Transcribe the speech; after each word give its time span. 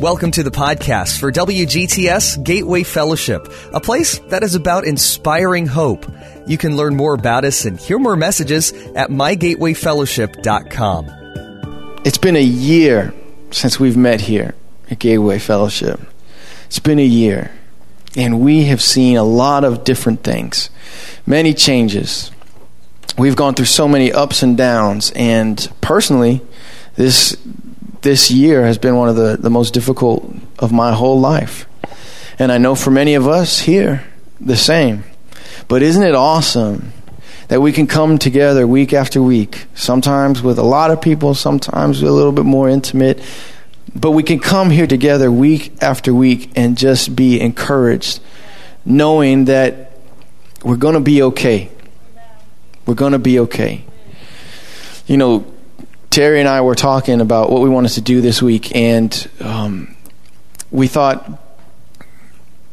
Welcome 0.00 0.30
to 0.30 0.42
the 0.42 0.50
podcast 0.50 1.20
for 1.20 1.30
WGTS 1.30 2.42
Gateway 2.42 2.84
Fellowship, 2.84 3.52
a 3.74 3.80
place 3.80 4.18
that 4.28 4.42
is 4.42 4.54
about 4.54 4.86
inspiring 4.86 5.66
hope. 5.66 6.10
You 6.46 6.56
can 6.56 6.78
learn 6.78 6.96
more 6.96 7.12
about 7.12 7.44
us 7.44 7.66
and 7.66 7.78
hear 7.78 7.98
more 7.98 8.16
messages 8.16 8.72
at 8.96 9.10
mygatewayfellowship.com. 9.10 12.00
It's 12.06 12.16
been 12.16 12.36
a 12.36 12.42
year 12.42 13.12
since 13.50 13.78
we've 13.78 13.98
met 13.98 14.22
here 14.22 14.54
at 14.90 15.00
Gateway 15.00 15.38
Fellowship. 15.38 16.00
It's 16.64 16.78
been 16.78 16.98
a 16.98 17.04
year, 17.04 17.50
and 18.16 18.40
we 18.40 18.64
have 18.64 18.80
seen 18.80 19.18
a 19.18 19.22
lot 19.22 19.64
of 19.64 19.84
different 19.84 20.24
things, 20.24 20.70
many 21.26 21.52
changes. 21.52 22.30
We've 23.18 23.36
gone 23.36 23.52
through 23.52 23.66
so 23.66 23.86
many 23.86 24.12
ups 24.12 24.42
and 24.42 24.56
downs, 24.56 25.12
and 25.14 25.70
personally, 25.82 26.40
this 26.96 27.36
this 28.02 28.30
year 28.30 28.64
has 28.64 28.78
been 28.78 28.96
one 28.96 29.08
of 29.08 29.16
the, 29.16 29.36
the 29.36 29.50
most 29.50 29.74
difficult 29.74 30.34
of 30.58 30.72
my 30.72 30.92
whole 30.92 31.20
life. 31.20 31.66
And 32.38 32.50
I 32.50 32.58
know 32.58 32.74
for 32.74 32.90
many 32.90 33.14
of 33.14 33.28
us 33.28 33.60
here, 33.60 34.04
the 34.40 34.56
same. 34.56 35.04
But 35.68 35.82
isn't 35.82 36.02
it 36.02 36.14
awesome 36.14 36.92
that 37.48 37.60
we 37.60 37.72
can 37.72 37.86
come 37.86 38.16
together 38.16 38.66
week 38.66 38.92
after 38.92 39.20
week, 39.20 39.66
sometimes 39.74 40.40
with 40.40 40.58
a 40.58 40.62
lot 40.62 40.90
of 40.90 41.00
people, 41.00 41.34
sometimes 41.34 42.00
a 42.00 42.10
little 42.10 42.32
bit 42.32 42.44
more 42.44 42.68
intimate, 42.68 43.20
but 43.94 44.12
we 44.12 44.22
can 44.22 44.38
come 44.38 44.70
here 44.70 44.86
together 44.86 45.30
week 45.30 45.72
after 45.82 46.14
week 46.14 46.52
and 46.54 46.78
just 46.78 47.14
be 47.16 47.40
encouraged, 47.40 48.20
knowing 48.84 49.46
that 49.46 49.98
we're 50.62 50.76
going 50.76 50.94
to 50.94 51.00
be 51.00 51.22
okay. 51.22 51.70
We're 52.86 52.94
going 52.94 53.12
to 53.12 53.18
be 53.18 53.40
okay. 53.40 53.84
You 55.06 55.16
know, 55.16 55.54
Terry 56.10 56.40
and 56.40 56.48
I 56.48 56.60
were 56.62 56.74
talking 56.74 57.20
about 57.20 57.52
what 57.52 57.62
we 57.62 57.68
wanted 57.68 57.92
to 57.92 58.00
do 58.00 58.20
this 58.20 58.42
week, 58.42 58.74
and 58.74 59.30
um, 59.38 59.94
we 60.72 60.88
thought, 60.88 61.40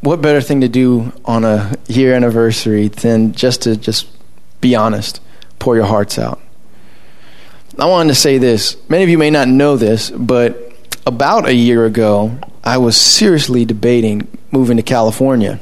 what 0.01 0.23
better 0.23 0.41
thing 0.41 0.61
to 0.61 0.67
do 0.67 1.13
on 1.23 1.45
a 1.45 1.75
year 1.87 2.15
anniversary 2.15 2.87
than 2.87 3.33
just 3.33 3.61
to 3.63 3.77
just 3.77 4.07
be 4.59 4.75
honest, 4.75 5.21
pour 5.59 5.75
your 5.75 5.85
hearts 5.85 6.17
out. 6.17 6.41
I 7.77 7.85
wanted 7.85 8.09
to 8.09 8.15
say 8.15 8.39
this. 8.39 8.75
Many 8.89 9.03
of 9.03 9.09
you 9.09 9.19
may 9.19 9.29
not 9.29 9.47
know 9.47 9.77
this, 9.77 10.09
but 10.09 10.73
about 11.05 11.47
a 11.47 11.53
year 11.53 11.85
ago, 11.85 12.39
I 12.63 12.79
was 12.79 12.97
seriously 12.97 13.65
debating 13.65 14.27
moving 14.49 14.77
to 14.77 14.83
California. 14.83 15.59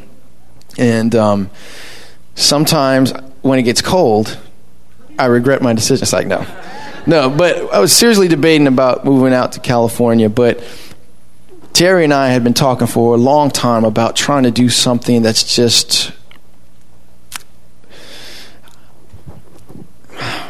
And 0.78 1.14
um, 1.14 1.50
sometimes 2.36 3.12
when 3.42 3.60
it 3.60 3.64
gets 3.64 3.82
cold, 3.82 4.38
I 5.20 5.26
regret 5.26 5.62
my 5.62 5.74
decision. 5.74 6.04
It's 6.04 6.14
like, 6.14 6.28
no 6.28 6.46
no, 7.06 7.30
but 7.30 7.74
I 7.74 7.80
was 7.80 7.94
seriously 7.94 8.28
debating 8.28 8.68
about 8.68 9.06
moving 9.06 9.34
out 9.34 9.54
to 9.54 9.60
California, 9.60 10.30
but 10.30 10.64
Terry 11.74 12.04
and 12.04 12.14
I 12.14 12.30
had 12.30 12.44
been 12.44 12.54
talking 12.54 12.88
for 12.88 13.16
a 13.16 13.18
long 13.18 13.52
time 13.52 13.84
about 13.84 14.16
trying 14.16 14.44
to 14.44 14.52
do 14.52 14.70
something 14.70 15.22
that's 15.22 15.56
just 15.56 16.14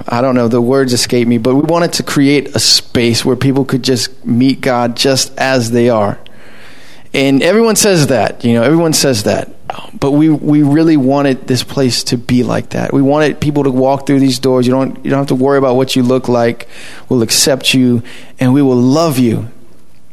I 0.07 0.21
don't 0.21 0.35
know, 0.35 0.47
the 0.47 0.61
words 0.61 0.93
escape 0.93 1.27
me, 1.27 1.39
but 1.39 1.55
we 1.55 1.61
wanted 1.63 1.93
to 1.93 2.03
create 2.03 2.55
a 2.55 2.59
space 2.59 3.25
where 3.25 3.35
people 3.35 3.65
could 3.65 3.83
just 3.83 4.23
meet 4.23 4.61
God 4.61 4.95
just 4.95 5.35
as 5.37 5.71
they 5.71 5.89
are. 5.89 6.19
And 7.13 7.41
everyone 7.41 7.75
says 7.75 8.07
that, 8.07 8.43
you 8.45 8.53
know, 8.53 8.61
everyone 8.61 8.93
says 8.93 9.23
that. 9.23 9.54
But 9.99 10.11
we, 10.11 10.29
we 10.29 10.61
really 10.61 10.97
wanted 10.97 11.47
this 11.47 11.63
place 11.63 12.03
to 12.05 12.17
be 12.17 12.43
like 12.43 12.69
that. 12.71 12.93
We 12.93 13.01
wanted 13.01 13.39
people 13.41 13.63
to 13.63 13.71
walk 13.71 14.05
through 14.05 14.19
these 14.19 14.39
doors. 14.39 14.67
You 14.67 14.73
don't, 14.73 15.03
you 15.03 15.09
don't 15.09 15.19
have 15.19 15.27
to 15.27 15.35
worry 15.35 15.57
about 15.57 15.75
what 15.75 15.95
you 15.95 16.03
look 16.03 16.27
like. 16.27 16.67
We'll 17.09 17.23
accept 17.23 17.73
you 17.73 18.03
and 18.39 18.53
we 18.53 18.61
will 18.61 18.75
love 18.75 19.17
you. 19.17 19.49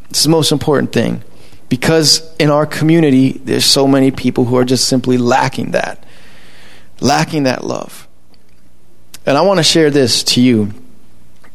It's 0.08 0.22
the 0.22 0.30
most 0.30 0.52
important 0.52 0.92
thing. 0.92 1.22
Because 1.68 2.34
in 2.36 2.50
our 2.50 2.66
community, 2.66 3.32
there's 3.32 3.64
so 3.64 3.86
many 3.86 4.10
people 4.10 4.44
who 4.44 4.56
are 4.56 4.64
just 4.64 4.88
simply 4.88 5.18
lacking 5.18 5.72
that, 5.72 6.04
lacking 7.00 7.44
that 7.44 7.64
love. 7.64 8.08
And 9.26 9.36
I 9.36 9.42
want 9.42 9.58
to 9.58 9.64
share 9.64 9.90
this 9.90 10.22
to 10.24 10.40
you. 10.40 10.72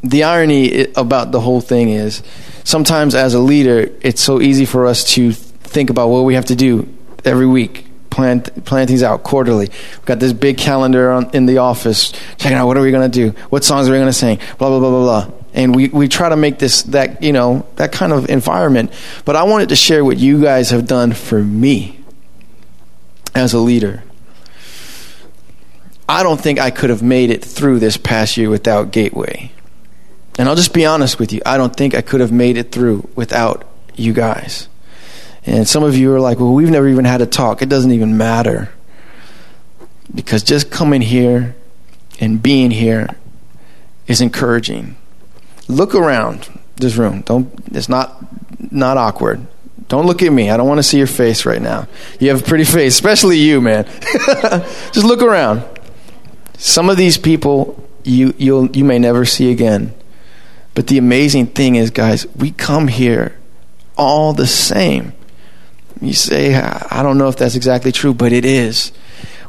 The 0.04 0.24
irony 0.24 0.88
about 0.96 1.32
the 1.32 1.40
whole 1.40 1.62
thing 1.62 1.90
is 1.90 2.24
sometimes 2.64 3.16
as 3.16 3.34
a 3.34 3.40
leader, 3.40 3.92
it's 4.02 4.22
so 4.22 4.42
easy 4.42 4.66
for 4.66 4.86
us 4.86 5.04
to 5.16 5.32
think 5.32 5.90
about 5.90 6.10
what 6.10 6.22
we 6.22 6.36
have 6.36 6.46
to 6.46 6.56
do 6.56 6.88
every 7.26 7.48
week. 7.48 7.87
Plan, 8.18 8.42
plan 8.42 8.88
things 8.88 9.04
out 9.04 9.22
quarterly. 9.22 9.68
We've 9.68 10.06
got 10.06 10.20
this 10.20 10.34
big 10.34 10.58
calendar 10.58 11.12
on, 11.12 11.30
in 11.36 11.46
the 11.46 11.60
office, 11.60 12.12
checking 12.38 12.58
out 12.58 12.66
what 12.66 12.76
are 12.76 12.82
we 12.82 12.90
going 12.90 13.12
to 13.12 13.16
do, 13.16 13.38
what 13.52 13.64
songs 13.64 13.88
are 13.88 13.92
we 13.92 14.00
going 14.00 14.10
to 14.10 14.12
sing, 14.12 14.40
blah 14.58 14.70
blah 14.70 14.80
blah 14.80 14.90
blah 14.90 15.26
blah. 15.28 15.34
And 15.54 15.76
we, 15.76 15.90
we 15.90 16.08
try 16.08 16.28
to 16.28 16.36
make 16.36 16.58
this 16.58 16.82
that 16.82 17.22
you 17.22 17.32
know 17.32 17.68
that 17.76 17.92
kind 17.92 18.12
of 18.12 18.28
environment. 18.32 18.92
But 19.24 19.36
I 19.36 19.44
wanted 19.44 19.70
to 19.70 19.76
share 19.76 20.04
what 20.04 20.18
you 20.18 20.42
guys 20.42 20.72
have 20.72 20.88
done 20.88 21.14
for 21.14 21.40
me 21.40 22.00
as 23.36 23.54
a 23.54 23.60
leader. 23.60 24.04
I 26.10 26.24
don't 26.24 26.42
think 26.42 26.58
I 26.58 26.72
could 26.72 26.90
have 26.90 27.04
made 27.04 27.30
it 27.30 27.46
through 27.46 27.78
this 27.78 27.98
past 27.98 28.36
year 28.36 28.50
without 28.50 28.92
Gateway. 28.92 29.52
And 30.40 30.50
I'll 30.50 30.56
just 30.56 30.74
be 30.74 30.88
honest 30.88 31.20
with 31.20 31.32
you, 31.34 31.42
I 31.46 31.58
don't 31.58 31.76
think 31.76 31.94
I 31.94 32.02
could 32.02 32.22
have 32.22 32.32
made 32.32 32.58
it 32.58 32.72
through 32.72 33.08
without 33.14 33.64
you 33.96 34.12
guys. 34.12 34.70
And 35.48 35.66
some 35.66 35.84
of 35.84 35.96
you 35.96 36.14
are 36.14 36.20
like, 36.20 36.40
well, 36.40 36.54
we've 36.54 36.70
never 36.70 36.90
even 36.90 37.06
had 37.06 37.22
a 37.22 37.26
talk. 37.26 37.62
It 37.62 37.70
doesn't 37.70 37.92
even 37.92 38.18
matter. 38.18 38.70
Because 40.14 40.44
just 40.44 40.70
coming 40.70 41.02
here 41.02 41.56
and 42.20 42.44
being 42.44 42.70
here 42.70 43.16
is 44.08 44.20
encouraging. 44.20 44.98
Look 45.70 45.96
around 45.96 46.50
this 46.76 46.96
room. 46.96 47.22
Don't 47.22 47.52
it's 47.72 47.88
not 47.88 48.18
not 48.72 48.98
awkward. 48.98 49.46
Don't 49.88 50.06
look 50.06 50.22
at 50.22 50.32
me. 50.32 50.50
I 50.50 50.58
don't 50.58 50.68
want 50.68 50.80
to 50.80 50.84
see 50.84 50.98
your 50.98 51.08
face 51.08 51.46
right 51.46 51.62
now. 51.62 51.88
You 52.20 52.30
have 52.30 52.42
a 52.42 52.44
pretty 52.44 52.66
face, 52.66 52.94
especially 52.94 53.38
you, 53.38 53.62
man. 53.62 53.86
just 54.92 55.06
look 55.06 55.22
around. 55.22 55.64
Some 56.58 56.90
of 56.90 56.98
these 56.98 57.18
people 57.18 57.88
you 58.04 58.34
you'll 58.38 58.68
you 58.76 58.84
may 58.84 59.00
never 59.00 59.24
see 59.24 59.50
again. 59.50 59.94
But 60.74 60.88
the 60.88 60.98
amazing 60.98 61.48
thing 61.48 61.76
is, 61.76 61.90
guys, 61.90 62.28
we 62.36 62.52
come 62.52 62.90
here 62.90 63.38
all 63.98 64.34
the 64.34 64.46
same. 64.46 65.14
You 66.02 66.14
say, 66.14 66.56
I 66.56 67.02
don't 67.04 67.18
know 67.18 67.28
if 67.28 67.38
that's 67.38 67.56
exactly 67.56 67.92
true, 67.92 68.14
but 68.14 68.32
it 68.32 68.46
is. 68.46 68.92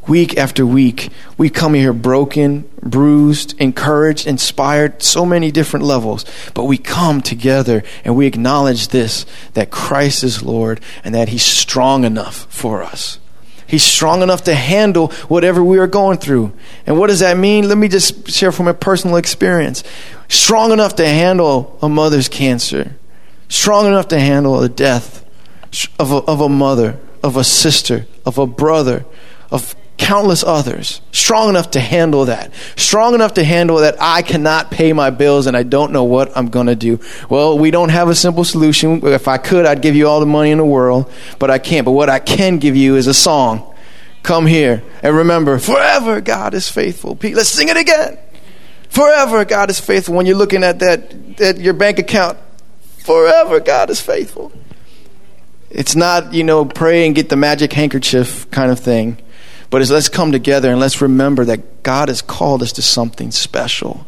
Week 0.06 0.38
after 0.38 0.64
week, 0.64 1.10
we 1.36 1.50
come 1.50 1.74
here 1.74 1.92
broken, 1.92 2.68
bruised, 2.82 3.54
encouraged, 3.60 4.26
inspired, 4.26 5.02
so 5.02 5.26
many 5.26 5.50
different 5.50 5.84
levels. 5.84 6.24
But 6.54 6.64
we 6.64 6.78
come 6.78 7.20
together 7.20 7.82
and 8.04 8.16
we 8.16 8.26
acknowledge 8.26 8.88
this 8.88 9.26
that 9.52 9.70
Christ 9.70 10.24
is 10.24 10.42
Lord 10.42 10.80
and 11.04 11.14
that 11.14 11.28
He's 11.28 11.44
strong 11.44 12.04
enough 12.04 12.46
for 12.48 12.82
us. 12.82 13.18
He's 13.66 13.82
strong 13.82 14.22
enough 14.22 14.44
to 14.44 14.54
handle 14.54 15.08
whatever 15.28 15.62
we 15.62 15.78
are 15.78 15.86
going 15.86 16.16
through. 16.16 16.54
And 16.86 16.98
what 16.98 17.08
does 17.08 17.20
that 17.20 17.36
mean? 17.36 17.68
Let 17.68 17.76
me 17.76 17.88
just 17.88 18.30
share 18.30 18.50
from 18.50 18.66
a 18.66 18.72
personal 18.72 19.16
experience. 19.16 19.84
Strong 20.28 20.72
enough 20.72 20.96
to 20.96 21.06
handle 21.06 21.78
a 21.82 21.88
mother's 21.90 22.30
cancer. 22.30 22.96
Strong 23.50 23.88
enough 23.88 24.08
to 24.08 24.18
handle 24.18 24.58
the 24.58 24.70
death 24.70 25.17
of 25.98 26.12
a, 26.12 26.16
of 26.16 26.40
a 26.40 26.48
mother, 26.48 26.98
of 27.22 27.36
a 27.36 27.44
sister, 27.44 28.06
of 28.24 28.38
a 28.38 28.46
brother, 28.46 29.04
of 29.50 29.74
countless 29.98 30.42
others. 30.44 31.00
Strong 31.12 31.50
enough 31.50 31.72
to 31.72 31.80
handle 31.80 32.26
that. 32.26 32.52
Strong 32.76 33.14
enough 33.14 33.34
to 33.34 33.44
handle 33.44 33.78
that 33.78 33.96
I 34.00 34.22
cannot 34.22 34.70
pay 34.70 34.92
my 34.92 35.10
bills 35.10 35.46
and 35.46 35.56
I 35.56 35.64
don't 35.64 35.92
know 35.92 36.04
what 36.04 36.34
I'm 36.36 36.48
going 36.48 36.68
to 36.68 36.76
do. 36.76 37.00
Well, 37.28 37.58
we 37.58 37.70
don't 37.70 37.90
have 37.90 38.08
a 38.08 38.14
simple 38.14 38.44
solution. 38.44 39.04
If 39.06 39.28
I 39.28 39.36
could, 39.36 39.66
I'd 39.66 39.82
give 39.82 39.96
you 39.96 40.08
all 40.08 40.20
the 40.20 40.26
money 40.26 40.50
in 40.50 40.58
the 40.58 40.64
world, 40.64 41.12
but 41.38 41.50
I 41.50 41.58
can't. 41.58 41.84
But 41.84 41.92
what 41.92 42.08
I 42.08 42.20
can 42.20 42.58
give 42.58 42.76
you 42.76 42.96
is 42.96 43.06
a 43.06 43.14
song. 43.14 43.74
Come 44.22 44.46
here 44.46 44.82
and 45.02 45.16
remember, 45.16 45.58
forever 45.58 46.20
God 46.20 46.54
is 46.54 46.68
faithful. 46.68 47.18
Let's 47.22 47.48
sing 47.48 47.68
it 47.68 47.76
again. 47.76 48.18
Forever 48.88 49.44
God 49.44 49.70
is 49.70 49.80
faithful. 49.80 50.14
When 50.14 50.26
you're 50.26 50.36
looking 50.36 50.64
at 50.64 50.78
that, 50.80 51.40
at 51.40 51.58
your 51.58 51.74
bank 51.74 51.98
account, 51.98 52.38
forever 53.04 53.60
God 53.60 53.90
is 53.90 54.00
faithful. 54.00 54.52
It's 55.70 55.94
not, 55.94 56.32
you 56.32 56.44
know, 56.44 56.64
pray 56.64 57.06
and 57.06 57.14
get 57.14 57.28
the 57.28 57.36
magic 57.36 57.72
handkerchief 57.72 58.50
kind 58.50 58.70
of 58.70 58.80
thing. 58.80 59.18
But 59.70 59.82
as 59.82 59.90
let's 59.90 60.08
come 60.08 60.32
together 60.32 60.70
and 60.70 60.80
let's 60.80 61.00
remember 61.00 61.44
that 61.44 61.82
God 61.82 62.08
has 62.08 62.22
called 62.22 62.62
us 62.62 62.72
to 62.72 62.82
something 62.82 63.30
special. 63.30 64.06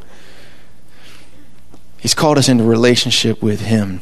He's 1.99 2.15
called 2.15 2.39
us 2.39 2.49
into 2.49 2.65
relationship 2.65 3.43
with 3.43 3.61
Him. 3.61 4.01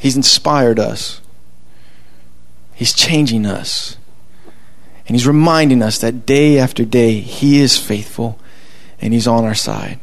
He's 0.00 0.16
inspired 0.16 0.78
us. 0.78 1.20
He's 2.74 2.94
changing 2.94 3.44
us. 3.44 3.98
And 5.06 5.14
He's 5.14 5.26
reminding 5.26 5.82
us 5.82 5.98
that 5.98 6.24
day 6.24 6.58
after 6.58 6.86
day, 6.86 7.20
He 7.20 7.60
is 7.60 7.76
faithful 7.76 8.38
and 8.98 9.12
He's 9.12 9.26
on 9.26 9.44
our 9.44 9.54
side. 9.54 10.00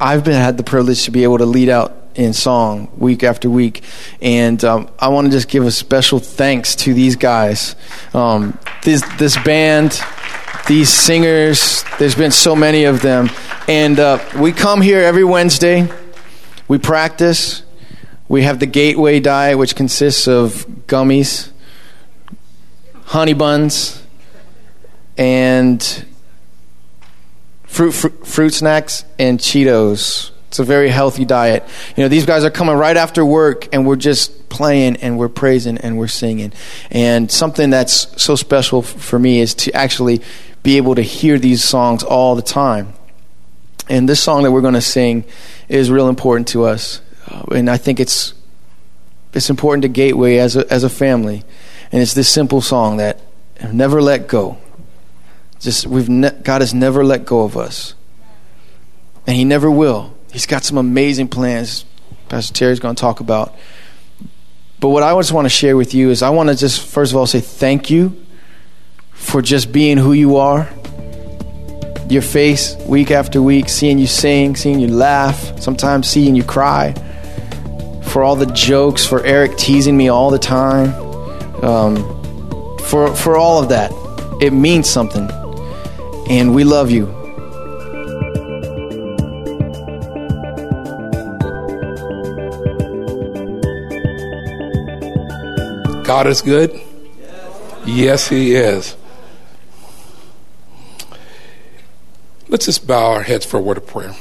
I've 0.00 0.22
been 0.24 0.34
had 0.34 0.56
the 0.56 0.62
privilege 0.62 1.04
to 1.04 1.10
be 1.10 1.24
able 1.24 1.38
to 1.38 1.46
lead 1.46 1.68
out 1.68 1.96
in 2.14 2.32
song 2.32 2.88
week 2.96 3.24
after 3.24 3.50
week. 3.50 3.82
And 4.22 4.62
um, 4.64 4.88
I 4.98 5.08
want 5.08 5.26
to 5.26 5.30
just 5.30 5.48
give 5.48 5.64
a 5.64 5.72
special 5.72 6.20
thanks 6.20 6.76
to 6.76 6.94
these 6.94 7.16
guys. 7.16 7.74
Um, 8.14 8.56
this, 8.84 9.02
this 9.18 9.36
band, 9.42 10.00
these 10.68 10.88
singers. 10.88 11.84
There's 11.98 12.14
been 12.14 12.30
so 12.30 12.54
many 12.54 12.84
of 12.84 13.02
them. 13.02 13.28
And 13.66 13.98
uh, 13.98 14.24
we 14.36 14.52
come 14.52 14.82
here 14.82 15.00
every 15.00 15.24
Wednesday. 15.24 15.88
We 16.68 16.78
practice. 16.78 17.62
We 18.28 18.42
have 18.42 18.60
the 18.60 18.66
Gateway 18.66 19.18
diet, 19.18 19.58
which 19.58 19.74
consists 19.74 20.28
of 20.28 20.66
gummies, 20.86 21.50
honey 23.04 23.32
buns, 23.32 24.02
and 25.16 26.06
fruit, 27.68 27.92
fruit, 27.92 28.26
fruit 28.26 28.50
snacks, 28.50 29.04
and 29.18 29.38
Cheetos. 29.38 30.30
It's 30.48 30.58
a 30.58 30.64
very 30.64 30.88
healthy 30.88 31.26
diet. 31.26 31.62
You 31.94 32.02
know, 32.02 32.08
these 32.08 32.24
guys 32.24 32.42
are 32.42 32.50
coming 32.50 32.74
right 32.74 32.96
after 32.96 33.24
work 33.24 33.72
and 33.72 33.86
we're 33.86 33.96
just 33.96 34.48
playing 34.48 34.96
and 34.96 35.18
we're 35.18 35.28
praising 35.28 35.76
and 35.76 35.98
we're 35.98 36.08
singing. 36.08 36.54
And 36.90 37.30
something 37.30 37.68
that's 37.68 38.20
so 38.20 38.34
special 38.34 38.80
for 38.80 39.18
me 39.18 39.40
is 39.40 39.54
to 39.56 39.72
actually 39.74 40.22
be 40.62 40.78
able 40.78 40.94
to 40.94 41.02
hear 41.02 41.38
these 41.38 41.62
songs 41.62 42.02
all 42.02 42.34
the 42.34 42.42
time. 42.42 42.94
And 43.90 44.08
this 44.08 44.22
song 44.22 44.42
that 44.42 44.50
we're 44.50 44.62
going 44.62 44.74
to 44.74 44.80
sing 44.80 45.24
is 45.68 45.90
real 45.90 46.08
important 46.08 46.48
to 46.48 46.64
us. 46.64 47.02
Uh, 47.26 47.42
and 47.54 47.68
I 47.68 47.76
think 47.76 48.00
it's 48.00 48.32
it's 49.34 49.50
important 49.50 49.82
to 49.82 49.88
Gateway 49.88 50.38
as 50.38 50.56
a, 50.56 50.70
as 50.72 50.82
a 50.82 50.88
family. 50.88 51.44
And 51.92 52.00
it's 52.00 52.14
this 52.14 52.28
simple 52.28 52.62
song 52.62 52.96
that 52.96 53.20
never 53.70 54.00
let 54.00 54.28
go. 54.28 54.56
Just 55.60 55.86
we've 55.86 56.08
ne- 56.08 56.38
God 56.42 56.60
has 56.60 56.72
never 56.72 57.04
let 57.04 57.24
go 57.24 57.42
of 57.42 57.56
us. 57.56 57.94
And 59.26 59.36
he 59.36 59.44
never 59.44 59.70
will. 59.70 60.14
He's 60.32 60.46
got 60.46 60.64
some 60.64 60.78
amazing 60.78 61.28
plans. 61.28 61.84
Pastor 62.28 62.54
Terry's 62.54 62.80
going 62.80 62.94
to 62.94 63.00
talk 63.00 63.20
about. 63.20 63.54
But 64.80 64.90
what 64.90 65.02
I 65.02 65.12
just 65.14 65.32
want 65.32 65.46
to 65.46 65.50
share 65.50 65.76
with 65.76 65.94
you 65.94 66.10
is 66.10 66.22
I 66.22 66.30
want 66.30 66.50
to 66.50 66.54
just, 66.54 66.86
first 66.86 67.12
of 67.12 67.16
all, 67.16 67.26
say 67.26 67.40
thank 67.40 67.90
you 67.90 68.24
for 69.12 69.42
just 69.42 69.72
being 69.72 69.96
who 69.96 70.12
you 70.12 70.36
are. 70.36 70.68
Your 72.08 72.22
face 72.22 72.76
week 72.86 73.10
after 73.10 73.42
week, 73.42 73.68
seeing 73.68 73.98
you 73.98 74.06
sing, 74.06 74.56
seeing 74.56 74.78
you 74.80 74.88
laugh, 74.88 75.60
sometimes 75.60 76.08
seeing 76.08 76.36
you 76.36 76.44
cry. 76.44 76.94
For 78.04 78.22
all 78.22 78.36
the 78.36 78.46
jokes, 78.46 79.04
for 79.04 79.22
Eric 79.24 79.56
teasing 79.56 79.96
me 79.96 80.08
all 80.08 80.30
the 80.30 80.38
time. 80.38 80.94
Um, 81.62 81.96
for, 82.84 83.14
for 83.14 83.36
all 83.36 83.62
of 83.62 83.68
that. 83.70 83.90
It 84.40 84.52
means 84.52 84.88
something. 84.88 85.28
And 86.28 86.54
we 86.54 86.62
love 86.62 86.90
you. 86.90 87.06
God 96.04 96.26
is 96.26 96.42
good? 96.42 96.78
Yes, 97.86 98.28
He 98.28 98.54
is. 98.54 98.96
Let's 102.48 102.66
just 102.66 102.86
bow 102.86 103.12
our 103.12 103.22
heads 103.22 103.46
for 103.46 103.56
a 103.56 103.60
word 103.60 103.78
of 103.78 103.86
prayer. 103.86 104.14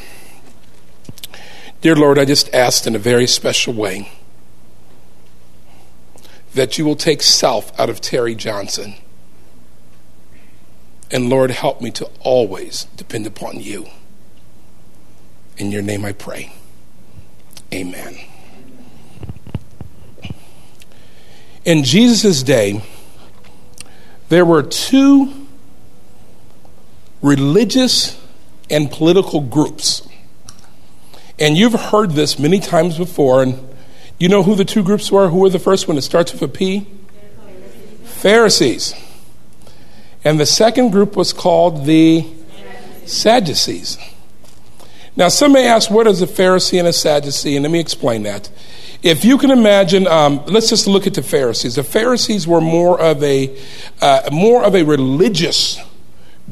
Dear 1.82 1.96
Lord, 1.96 2.18
I 2.18 2.26
just 2.26 2.54
asked 2.54 2.88
in 2.88 2.96
a 2.96 3.00
very 3.00 3.28
special 3.28 3.74
way 3.74 4.12
that 6.54 6.78
you 6.78 6.86
will 6.86 6.96
take 6.96 7.22
self 7.22 7.78
out 7.80 7.90
of 7.90 8.02
Terry 8.02 8.34
Johnson. 8.34 8.96
And 11.10 11.30
Lord, 11.30 11.52
help 11.52 11.82
me 11.82 11.92
to 11.92 12.10
always 12.20 12.86
depend 12.96 13.26
upon 13.28 13.62
you. 13.62 13.88
In 15.58 15.72
your 15.72 15.82
name 15.82 16.04
I 16.06 16.12
pray. 16.12 16.54
Amen. 17.74 18.18
In 21.66 21.84
Jesus' 21.84 22.44
day, 22.44 22.82
there 24.30 24.46
were 24.46 24.64
two 24.64 25.48
religious 27.22 28.22
and 28.70 28.92
political 28.92 29.42
groups. 29.42 30.08
And 31.40 31.58
you've 31.58 31.74
heard 31.74 32.12
this 32.12 32.38
many 32.40 32.60
times 32.60 32.98
before. 32.98 33.44
And 33.44 33.76
you 34.20 34.30
know 34.30 34.44
who 34.44 34.56
the 34.56 34.66
two 34.66 34.84
groups 34.84 35.12
were? 35.12 35.30
Who 35.30 35.40
were 35.40 35.50
the 35.50 35.60
first 35.60 35.88
one? 35.88 35.98
It 35.98 36.02
starts 36.02 36.34
with 36.34 36.42
a 36.42 36.48
P? 36.48 36.88
Pharisees. 38.04 38.94
And 40.28 40.38
the 40.38 40.46
second 40.46 40.90
group 40.90 41.16
was 41.16 41.32
called 41.32 41.86
the 41.86 42.28
Sadducees. 43.06 43.98
Now, 45.16 45.30
some 45.30 45.54
may 45.54 45.66
ask, 45.66 45.90
what 45.90 46.06
is 46.06 46.22
a 46.22 46.28
Pharisee 46.28 46.78
and 46.80 46.86
a 46.86 46.92
Sadducee? 46.92 47.56
And 47.56 47.64
let 47.64 47.72
me 47.72 47.80
explain 47.80 48.24
that. 48.24 48.50
If 49.02 49.24
you 49.24 49.38
can 49.38 49.52
imagine, 49.52 50.06
um, 50.06 50.44
let's 50.48 50.70
just 50.70 50.86
look 50.86 51.08
at 51.08 51.14
the 51.14 51.24
Pharisees. 51.24 51.76
The 51.76 51.84
Pharisees 51.84 52.46
were 52.46 52.60
more 52.60 53.00
of 53.00 53.24
a 53.24 53.58
uh, 54.02 54.28
more 54.30 54.66
of 54.66 54.76
a 54.76 54.84
religious 54.84 55.80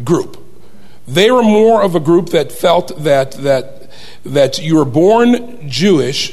group. 0.05 0.41
They 1.05 1.29
were 1.29 1.43
more 1.43 1.83
of 1.83 1.95
a 1.95 1.99
group 1.99 2.29
that 2.29 2.53
felt 2.53 3.03
that 3.03 3.33
that 3.33 3.91
that 4.23 4.57
you 4.57 4.77
were 4.77 4.85
born 4.85 5.69
Jewish, 5.69 6.31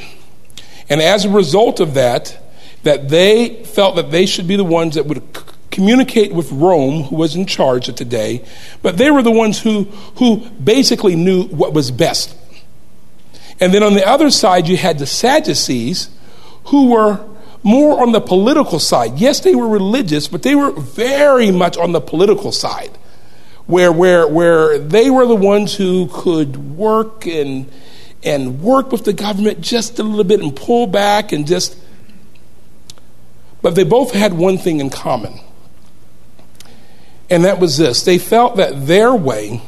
and 0.89 1.03
as 1.03 1.25
a 1.25 1.29
result 1.29 1.81
of 1.81 1.95
that, 1.95 2.39
that 2.85 3.09
they 3.09 3.65
felt 3.65 3.97
that 3.97 4.13
they 4.13 4.27
should 4.27 4.47
be 4.47 4.55
the 4.55 4.63
ones 4.63 4.95
that 4.95 5.07
would 5.07 5.42
communicate 5.73 6.33
with 6.33 6.53
Rome, 6.53 7.05
who 7.05 7.17
was 7.17 7.35
in 7.35 7.47
charge 7.47 7.89
at 7.89 7.97
the 7.97 8.05
day. 8.05 8.45
But 8.83 8.99
they 8.99 9.11
were 9.11 9.23
the 9.23 9.33
ones 9.33 9.61
who 9.61 9.85
who 10.17 10.37
basically 10.51 11.17
knew 11.17 11.45
what 11.45 11.73
was 11.73 11.91
best 11.91 12.37
and 13.63 13.73
then 13.73 13.85
on 13.85 13.95
the 13.95 14.05
other 14.05 14.33
side, 14.33 14.67
you 14.67 14.77
had 14.77 14.99
the 14.99 15.07
Sadducees, 15.07 16.11
who 16.65 16.91
were 16.91 17.25
more 17.63 18.03
on 18.03 18.11
the 18.11 18.21
political 18.21 18.81
side. 18.81 19.21
Yes, 19.21 19.39
they 19.39 19.55
were 19.55 19.69
religious, 19.69 20.27
but 20.27 20.43
they 20.43 20.57
were 20.57 20.73
very 20.73 21.53
much 21.53 21.77
on 21.77 21.93
the 21.93 22.01
political 22.01 22.51
side, 22.51 22.91
where, 23.67 23.93
where, 23.93 24.27
where 24.27 24.81
they 24.81 25.11
were 25.11 25.27
the 25.27 25.37
ones 25.37 25.77
who 25.77 26.09
could 26.13 26.77
work 26.77 27.25
and, 27.25 27.71
and 28.25 28.61
work 28.61 28.91
with 28.91 29.05
the 29.05 29.13
government 29.13 29.61
just 29.61 30.01
a 30.01 30.03
little 30.03 30.25
bit 30.25 30.41
and 30.41 30.57
pull 30.57 30.89
back 30.89 31.31
and 31.31 31.47
just. 31.47 31.79
But 33.61 33.77
they 33.77 33.85
both 33.85 34.13
had 34.13 34.35
one 34.35 34.59
thing 34.59 34.81
in 34.81 34.91
common, 34.91 35.39
and 37.33 37.47
that 37.47 37.59
was 37.59 37.79
this 37.79 38.03
they 38.03 38.19
felt 38.19 38.57
that 38.57 38.87
their 38.87 39.15
way 39.15 39.63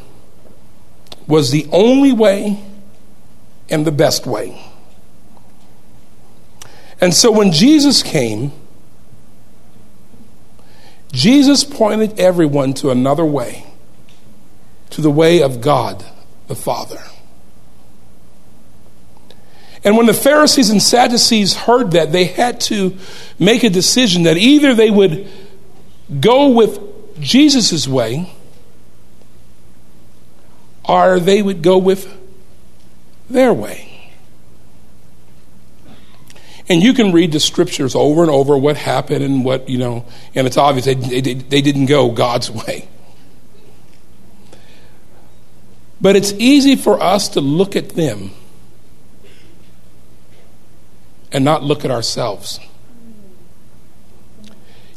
was 1.26 1.50
the 1.50 1.66
only 1.72 2.12
way 2.12 2.62
and 3.70 3.87
the 3.87 3.93
best 3.93 4.26
way. 4.26 4.62
And 7.00 7.14
so 7.14 7.32
when 7.32 7.52
Jesus 7.52 8.02
came, 8.02 8.52
Jesus 11.11 11.64
pointed 11.64 12.20
everyone 12.20 12.75
to 12.75 12.90
another 12.90 13.25
way, 13.25 13.64
to 14.90 15.00
the 15.00 15.10
way 15.10 15.43
of 15.43 15.62
God 15.62 16.05
the 16.49 16.55
Father. 16.55 17.02
And 19.82 19.96
when 19.96 20.05
the 20.05 20.12
Pharisees 20.12 20.69
and 20.69 20.82
Sadducees 20.82 21.55
heard 21.55 21.93
that, 21.93 22.12
they 22.12 22.24
had 22.24 22.60
to 22.62 22.98
make 23.38 23.65
a 23.65 23.70
decision 23.70 24.24
that 24.24 24.36
either 24.36 24.74
they 24.74 24.91
would 24.91 25.29
go 26.20 26.50
with 26.50 26.94
Jesus' 27.20 27.86
way 27.86 28.34
or 30.84 31.18
they 31.18 31.42
would 31.42 31.62
go 31.62 31.78
with 31.78 32.12
their 33.28 33.52
way. 33.52 33.90
And 36.68 36.82
you 36.82 36.94
can 36.94 37.12
read 37.12 37.32
the 37.32 37.40
scriptures 37.40 37.94
over 37.94 38.22
and 38.22 38.30
over 38.30 38.56
what 38.56 38.76
happened 38.76 39.22
and 39.22 39.44
what, 39.44 39.68
you 39.68 39.78
know, 39.78 40.06
and 40.34 40.46
it's 40.46 40.56
obvious 40.56 40.86
they, 40.86 40.94
they, 40.94 41.34
they 41.34 41.60
didn't 41.60 41.86
go 41.86 42.10
God's 42.10 42.50
way. 42.50 42.88
But 46.00 46.16
it's 46.16 46.32
easy 46.34 46.76
for 46.76 47.02
us 47.02 47.30
to 47.30 47.40
look 47.40 47.76
at 47.76 47.90
them 47.90 48.30
and 51.32 51.44
not 51.44 51.62
look 51.62 51.84
at 51.84 51.90
ourselves. 51.90 52.60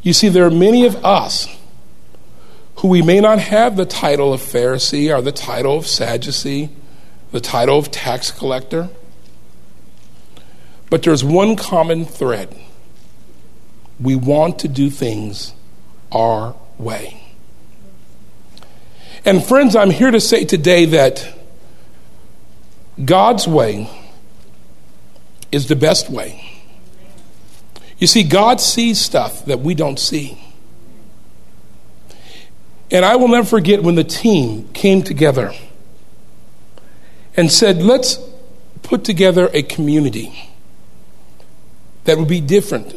You 0.01 0.13
see, 0.13 0.29
there 0.29 0.45
are 0.45 0.51
many 0.51 0.86
of 0.86 1.03
us 1.03 1.47
who 2.77 2.88
we 2.88 3.01
may 3.01 3.19
not 3.19 3.39
have 3.39 3.75
the 3.75 3.86
title 3.86 4.34
of 4.34 4.41
Pharisee 4.41 5.15
or 5.15 5.22
the 5.22 5.31
title 5.31 5.77
of 5.77 5.88
Sadducee 5.88 6.69
the 7.31 7.41
title 7.41 7.77
of 7.77 7.91
tax 7.91 8.31
collector. 8.31 8.89
But 10.89 11.03
there's 11.03 11.24
one 11.24 11.55
common 11.55 12.05
thread 12.05 12.55
we 14.00 14.15
want 14.15 14.60
to 14.60 14.67
do 14.67 14.89
things 14.89 15.53
our 16.12 16.55
way. 16.77 17.24
And, 19.25 19.43
friends, 19.43 19.75
I'm 19.75 19.89
here 19.89 20.12
to 20.12 20.22
say 20.22 20.46
today 20.46 20.86
that 20.86 21.38
God's 23.03 23.48
way 23.48 23.89
is 25.51 25.67
the 25.67 25.75
best 25.75 26.10
way. 26.10 26.62
You 27.98 28.07
see, 28.07 28.24
God 28.24 28.62
sees 28.62 29.01
stuff 29.01 29.46
that 29.46 29.60
we 29.60 29.74
don't 29.74 30.00
see. 30.00 30.41
And 32.89 33.03
I 33.03 33.15
will 33.17 33.27
never 33.27 33.46
forget 33.46 33.84
when 33.84 33.96
the 33.96 34.03
team 34.03 34.70
came 34.74 35.03
together 35.03 35.53
and 37.36 37.51
said, 37.51 37.82
let's 37.82 38.20
put 38.82 39.03
together 39.03 39.50
a 39.53 39.62
community 39.62 40.50
that 42.06 42.17
would 42.17 42.29
be 42.29 42.39
different. 42.39 42.96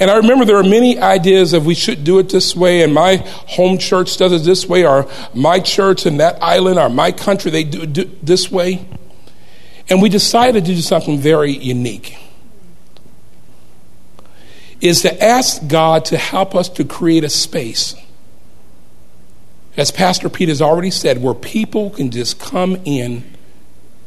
And 0.00 0.10
I 0.10 0.16
remember 0.16 0.44
there 0.44 0.56
are 0.56 0.62
many 0.62 0.98
ideas 0.98 1.52
of 1.52 1.66
we 1.66 1.74
should 1.74 2.04
do 2.04 2.18
it 2.20 2.28
this 2.30 2.54
way, 2.54 2.82
and 2.82 2.94
my 2.94 3.16
home 3.26 3.78
church 3.78 4.16
does 4.16 4.32
it 4.32 4.44
this 4.44 4.66
way, 4.66 4.86
or 4.86 5.10
my 5.34 5.58
church 5.58 6.06
in 6.06 6.18
that 6.18 6.42
island, 6.42 6.78
or 6.78 6.88
my 6.88 7.12
country, 7.12 7.50
they 7.50 7.64
do 7.64 7.82
it 7.82 8.24
this 8.24 8.50
way. 8.50 8.86
And 9.90 10.00
we 10.00 10.08
decided 10.08 10.64
to 10.66 10.74
do 10.74 10.80
something 10.80 11.18
very 11.18 11.52
unique. 11.52 12.16
Is 14.80 15.02
to 15.02 15.22
ask 15.22 15.66
God 15.66 16.04
to 16.06 16.16
help 16.16 16.54
us 16.54 16.68
to 16.70 16.84
create 16.84 17.24
a 17.24 17.28
space, 17.28 17.94
as 19.76 19.90
Pastor 19.90 20.28
Pete 20.28 20.48
has 20.48 20.62
already 20.62 20.90
said, 20.90 21.22
where 21.22 21.34
people 21.34 21.90
can 21.90 22.10
just 22.10 22.38
come 22.38 22.76
in 22.84 23.24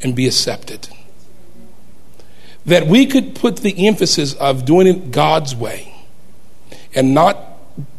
and 0.02 0.16
be 0.16 0.26
accepted 0.26 0.88
that 2.66 2.86
we 2.86 3.06
could 3.06 3.34
put 3.34 3.58
the 3.58 3.86
emphasis 3.86 4.34
of 4.34 4.64
doing 4.64 4.86
it 4.86 5.10
God's 5.10 5.54
way 5.54 5.94
and 6.94 7.14
not 7.14 7.38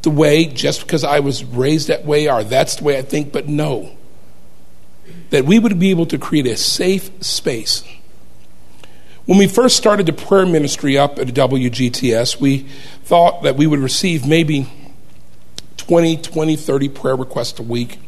the 0.04 0.10
way 0.10 0.46
just 0.46 0.82
because 0.82 1.04
I 1.04 1.20
was 1.20 1.44
raised 1.44 1.88
that 1.90 2.06
way 2.06 2.30
or 2.30 2.44
that's 2.44 2.78
the 2.78 2.84
way 2.84 2.98
I 2.98 3.02
think, 3.02 3.34
but 3.34 3.48
no. 3.48 3.92
That 5.32 5.46
we 5.46 5.60
would 5.60 5.80
be 5.80 5.90
able 5.90 6.06
to 6.08 6.18
create 6.18 6.48
a 6.48 6.56
safe 6.56 7.10
space. 7.24 7.84
When 9.26 9.38
we 9.38 9.48
first 9.48 9.78
started 9.78 10.06
the 10.06 10.14
prayer 10.14 10.46
ministry 10.46 10.98
up 10.98 11.18
at 11.18 11.28
WGTS, 11.28 12.42
we 12.42 12.60
thought 13.04 13.44
that 13.44 13.56
we 13.56 13.66
would 13.68 13.80
receive 13.80 14.28
maybe 14.28 14.70
20, 15.78 16.18
20, 16.18 16.56
30 16.58 16.90
prayer 16.90 17.16
requests 17.16 17.58
a 17.60 17.64
week. 17.64 18.00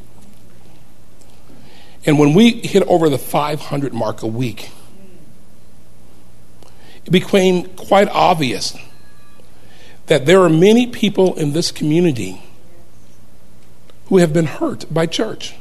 And 2.06 2.20
when 2.20 2.34
we 2.34 2.52
hit 2.52 2.84
over 2.84 3.10
the 3.10 3.18
500 3.18 3.94
mark 3.94 4.24
a 4.24 4.28
week, 4.28 4.70
it 7.06 7.12
became 7.12 7.64
quite 7.76 8.10
obvious 8.10 8.78
that 10.08 10.26
there 10.26 10.42
are 10.42 10.50
many 10.50 10.86
people 10.86 11.34
in 11.36 11.54
this 11.54 11.72
community 11.72 12.44
who 14.08 14.18
have 14.18 14.34
been 14.34 14.46
hurt 14.46 14.94
by 14.94 15.06
church. 15.06 15.56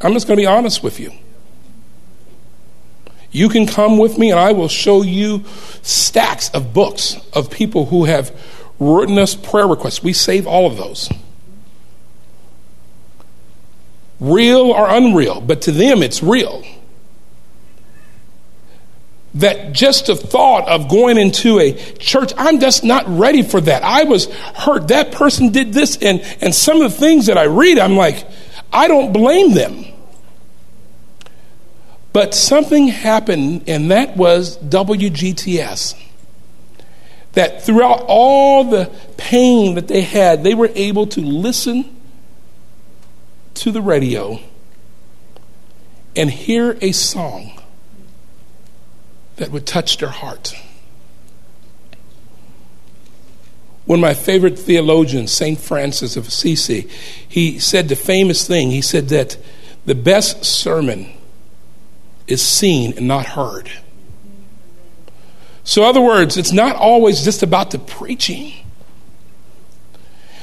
I'm 0.00 0.14
just 0.14 0.26
going 0.26 0.36
to 0.36 0.42
be 0.42 0.46
honest 0.46 0.82
with 0.82 0.98
you. 0.98 1.12
You 3.32 3.48
can 3.48 3.66
come 3.66 3.98
with 3.98 4.18
me 4.18 4.30
and 4.30 4.40
I 4.40 4.52
will 4.52 4.68
show 4.68 5.02
you 5.02 5.44
stacks 5.82 6.50
of 6.50 6.74
books 6.74 7.16
of 7.32 7.50
people 7.50 7.86
who 7.86 8.04
have 8.04 8.34
written 8.78 9.18
us 9.18 9.34
prayer 9.34 9.66
requests. 9.66 10.02
We 10.02 10.12
save 10.12 10.46
all 10.46 10.66
of 10.66 10.76
those. 10.76 11.10
Real 14.18 14.70
or 14.72 14.88
unreal, 14.88 15.40
but 15.40 15.62
to 15.62 15.72
them 15.72 16.02
it's 16.02 16.22
real 16.22 16.64
that 19.34 19.72
just 19.72 20.06
the 20.06 20.16
thought 20.16 20.68
of 20.68 20.88
going 20.88 21.18
into 21.18 21.58
a 21.60 21.72
church, 21.72 22.32
I'm 22.36 22.60
just 22.60 22.82
not 22.82 23.04
ready 23.06 23.42
for 23.42 23.60
that. 23.60 23.82
I 23.84 24.04
was 24.04 24.26
hurt. 24.26 24.88
That 24.88 25.12
person 25.12 25.50
did 25.50 25.72
this. 25.72 25.96
And, 25.98 26.20
and 26.40 26.54
some 26.54 26.80
of 26.80 26.90
the 26.90 26.98
things 26.98 27.26
that 27.26 27.38
I 27.38 27.44
read, 27.44 27.78
I'm 27.78 27.96
like, 27.96 28.26
I 28.72 28.88
don't 28.88 29.12
blame 29.12 29.54
them. 29.54 29.84
But 32.12 32.34
something 32.34 32.88
happened, 32.88 33.64
and 33.68 33.90
that 33.90 34.16
was 34.16 34.58
WGTS. 34.58 35.94
That 37.32 37.62
throughout 37.62 38.04
all 38.08 38.64
the 38.64 38.90
pain 39.16 39.76
that 39.76 39.86
they 39.86 40.02
had, 40.02 40.42
they 40.42 40.54
were 40.54 40.70
able 40.74 41.06
to 41.08 41.20
listen 41.20 41.96
to 43.54 43.70
the 43.70 43.80
radio 43.80 44.40
and 46.16 46.30
hear 46.30 46.76
a 46.80 46.90
song 46.90 47.60
that 49.36 49.50
would 49.50 49.66
touch 49.66 49.98
their 49.98 50.08
heart. 50.08 50.54
One 53.86 54.00
of 54.00 54.02
my 54.02 54.14
favorite 54.14 54.58
theologians, 54.58 55.30
St. 55.30 55.58
Francis 55.58 56.16
of 56.16 56.28
Assisi, 56.28 56.88
he 57.28 57.58
said 57.58 57.88
the 57.88 57.96
famous 57.96 58.46
thing. 58.46 58.70
He 58.70 58.82
said 58.82 59.08
that 59.08 59.36
the 59.86 59.94
best 59.94 60.44
sermon 60.44 61.12
is 62.30 62.42
seen 62.42 62.96
and 62.96 63.08
not 63.08 63.26
heard. 63.26 63.70
So, 65.64 65.82
in 65.82 65.88
other 65.88 66.00
words, 66.00 66.36
it's 66.36 66.52
not 66.52 66.76
always 66.76 67.22
just 67.22 67.42
about 67.42 67.70
the 67.70 67.78
preaching. 67.78 68.52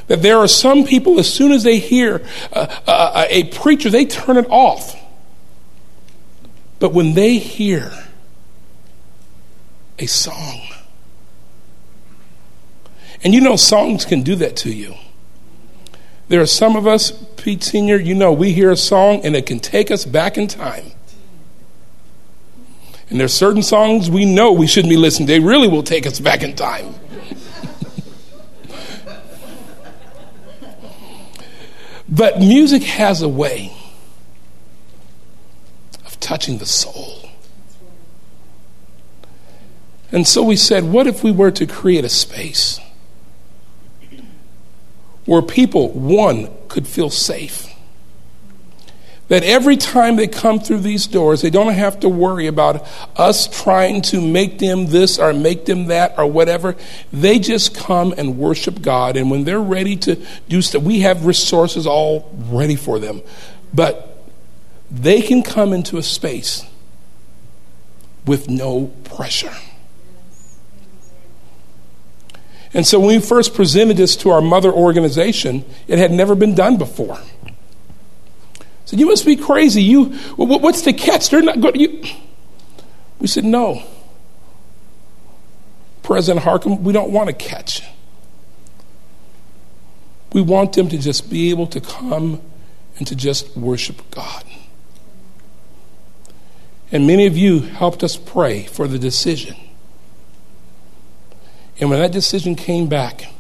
That 0.08 0.22
there 0.22 0.38
are 0.38 0.48
some 0.48 0.86
people, 0.86 1.20
as 1.20 1.32
soon 1.32 1.52
as 1.52 1.64
they 1.64 1.80
hear 1.80 2.26
a, 2.54 2.70
a, 2.88 3.26
a 3.30 3.44
preacher, 3.46 3.90
they 3.90 4.06
turn 4.06 4.38
it 4.38 4.48
off. 4.50 4.96
But 6.80 6.94
when 6.94 7.14
they 7.14 7.40
hear 7.40 7.92
a 10.00 10.06
song. 10.06 10.62
And 13.24 13.34
you 13.34 13.42
know, 13.42 13.56
songs 13.56 14.06
can 14.06 14.22
do 14.22 14.36
that 14.36 14.56
to 14.58 14.72
you. 14.72 14.96
There 16.30 16.42
are 16.42 16.46
some 16.46 16.76
of 16.76 16.86
us, 16.86 17.12
Pete 17.38 17.64
Sr., 17.64 17.98
you 17.98 18.14
know, 18.14 18.32
we 18.32 18.54
hear 18.54 18.72
a 18.72 18.78
song 18.78 19.22
and 19.26 19.36
it 19.36 19.46
can 19.46 19.60
take 19.60 19.90
us 19.90 20.06
back 20.06 20.38
in 20.38 20.48
time. 20.48 20.92
And 23.10 23.20
there's 23.20 23.34
certain 23.34 23.64
songs 23.64 24.10
we 24.10 24.26
know 24.26 24.52
we 24.52 24.68
shouldn't 24.68 24.90
be 24.90 24.98
listening. 24.98 25.28
They 25.28 25.40
really 25.40 25.68
will 25.68 25.84
take 25.84 26.06
us 26.06 26.20
back 26.20 26.44
in 26.44 26.56
time. 26.56 26.94
but 32.10 32.40
music 32.40 32.84
has 32.84 33.22
a 33.22 33.30
way 33.30 33.72
of 36.06 36.20
touching 36.20 36.58
the 36.58 36.66
soul. 36.66 37.30
And 40.12 40.28
so 40.28 40.44
we 40.44 40.56
said, 40.56 40.84
what 40.84 41.08
if 41.08 41.24
we 41.24 41.32
were 41.32 41.52
to 41.52 41.66
create 41.66 42.06
a 42.06 42.10
space 42.10 42.80
where 45.26 45.42
people, 45.42 45.90
one, 45.92 46.50
could 46.70 46.88
feel 46.88 47.10
safe? 47.10 47.68
That 49.28 49.44
every 49.44 49.76
time 49.76 50.16
they 50.16 50.28
come 50.28 50.60
through 50.60 50.80
these 50.80 51.06
doors, 51.06 51.42
they 51.42 51.50
don't 51.50 51.74
have 51.74 52.00
to 52.00 52.10
worry 52.10 52.48
about 52.48 52.88
us 53.18 53.48
trying 53.48 54.02
to 54.04 54.22
make 54.22 54.60
them 54.60 54.88
this 54.88 55.20
or 55.20 55.34
make 55.34 55.66
them 55.66 55.88
that 55.88 56.18
or 56.18 56.26
whatever. 56.28 56.76
They 57.12 57.38
just 57.38 57.76
come 57.76 58.14
and 58.18 58.38
worship 58.38 58.82
God. 58.82 59.18
And 59.18 59.30
when 59.30 59.44
they're 59.44 59.60
ready 59.60 59.98
to 59.98 60.16
do 60.48 60.62
stuff, 60.62 60.84
we 60.84 61.02
have 61.02 61.26
resources 61.26 61.86
all 61.86 62.34
ready 62.50 62.78
for 62.78 63.00
them. 63.00 63.22
But 63.74 64.24
they 64.90 65.22
can 65.22 65.44
come 65.44 65.74
into 65.74 65.98
a 65.98 66.04
space 66.04 66.66
with 68.26 68.50
no 68.50 68.88
pressure. 69.04 69.54
And 72.74 72.86
so 72.86 73.00
when 73.00 73.10
we 73.10 73.20
first 73.20 73.56
presented 73.56 73.98
this 73.98 74.16
to 74.18 74.30
our 74.30 74.42
mother 74.42 74.72
organization, 74.72 75.66
it 75.88 76.00
had 76.00 76.12
never 76.12 76.36
been 76.36 76.54
done 76.54 76.78
before. 76.78 77.18
So 78.88 78.96
you 78.96 79.06
must 79.06 79.26
be 79.26 79.36
crazy. 79.36 79.84
You, 79.84 80.06
what's 80.38 80.84
the 80.84 80.94
catch? 80.94 81.30
They're 81.30 81.42
not 81.42 81.60
going. 81.60 81.76
You. 81.76 82.04
We 83.20 83.28
said 83.28 83.44
no. 83.44 83.84
President 86.04 86.46
Harcum, 86.46 86.80
we 86.80 86.94
don't 86.94 87.12
want 87.12 87.28
to 87.28 87.34
catch. 87.34 87.84
We 90.32 90.42
want 90.42 90.72
them 90.72 90.88
to 90.88 90.98
just 90.98 91.30
be 91.30 91.50
able 91.50 91.68
to 91.68 91.82
come 91.82 92.42
and 92.98 93.06
to 93.08 93.14
just 93.14 93.58
worship 93.58 94.10
God. 94.10 94.46
And 96.90 97.06
many 97.06 97.26
of 97.26 97.36
you 97.36 97.60
helped 97.60 98.06
us 98.06 98.16
pray 98.16 98.64
for 98.68 98.88
the 98.88 98.98
decision. 98.98 99.58
And 101.82 101.90
when 101.90 102.00
that 102.00 102.14
decision 102.14 102.56
came 102.56 102.88
back, 102.88 103.34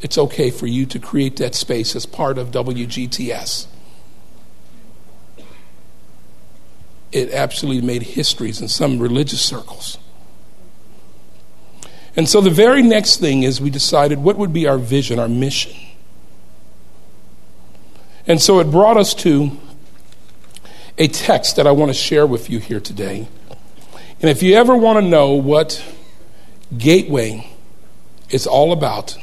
it's 0.00 0.16
okay 0.18 0.50
for 0.50 0.66
you 0.66 0.86
to 0.86 0.98
create 0.98 1.36
that 1.36 1.54
space 1.54 1.96
as 1.96 2.06
part 2.06 2.38
of 2.38 2.50
WGTS. 2.50 3.66
It 7.10 7.32
absolutely 7.32 7.86
made 7.86 8.02
histories 8.02 8.60
in 8.60 8.68
some 8.68 8.98
religious 8.98 9.40
circles. 9.40 9.98
And 12.16 12.28
so 12.28 12.40
the 12.40 12.50
very 12.50 12.82
next 12.82 13.18
thing 13.18 13.42
is 13.42 13.60
we 13.60 13.70
decided 13.70 14.18
what 14.18 14.36
would 14.36 14.52
be 14.52 14.66
our 14.66 14.78
vision, 14.78 15.18
our 15.18 15.28
mission. 15.28 15.74
And 18.26 18.40
so 18.40 18.60
it 18.60 18.70
brought 18.70 18.96
us 18.96 19.14
to 19.14 19.56
a 20.98 21.08
text 21.08 21.56
that 21.56 21.66
I 21.66 21.70
want 21.70 21.90
to 21.90 21.94
share 21.94 22.26
with 22.26 22.50
you 22.50 22.58
here 22.58 22.80
today. 22.80 23.28
And 24.20 24.30
if 24.30 24.42
you 24.42 24.54
ever 24.54 24.76
want 24.76 24.98
to 24.98 25.08
know 25.08 25.32
what 25.32 25.82
Gateway 26.76 27.50
is 28.28 28.46
all 28.46 28.72
about. 28.72 29.16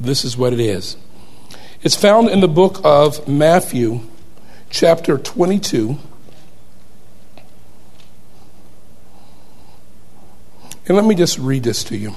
This 0.00 0.24
is 0.24 0.36
what 0.36 0.52
it 0.52 0.60
is. 0.60 0.96
It's 1.82 1.96
found 1.96 2.28
in 2.28 2.40
the 2.40 2.48
book 2.48 2.80
of 2.84 3.26
Matthew, 3.26 4.00
chapter 4.70 5.18
22. 5.18 5.98
And 10.86 10.96
let 10.96 11.04
me 11.04 11.16
just 11.16 11.36
read 11.38 11.64
this 11.64 11.82
to 11.84 11.96
you. 11.96 12.14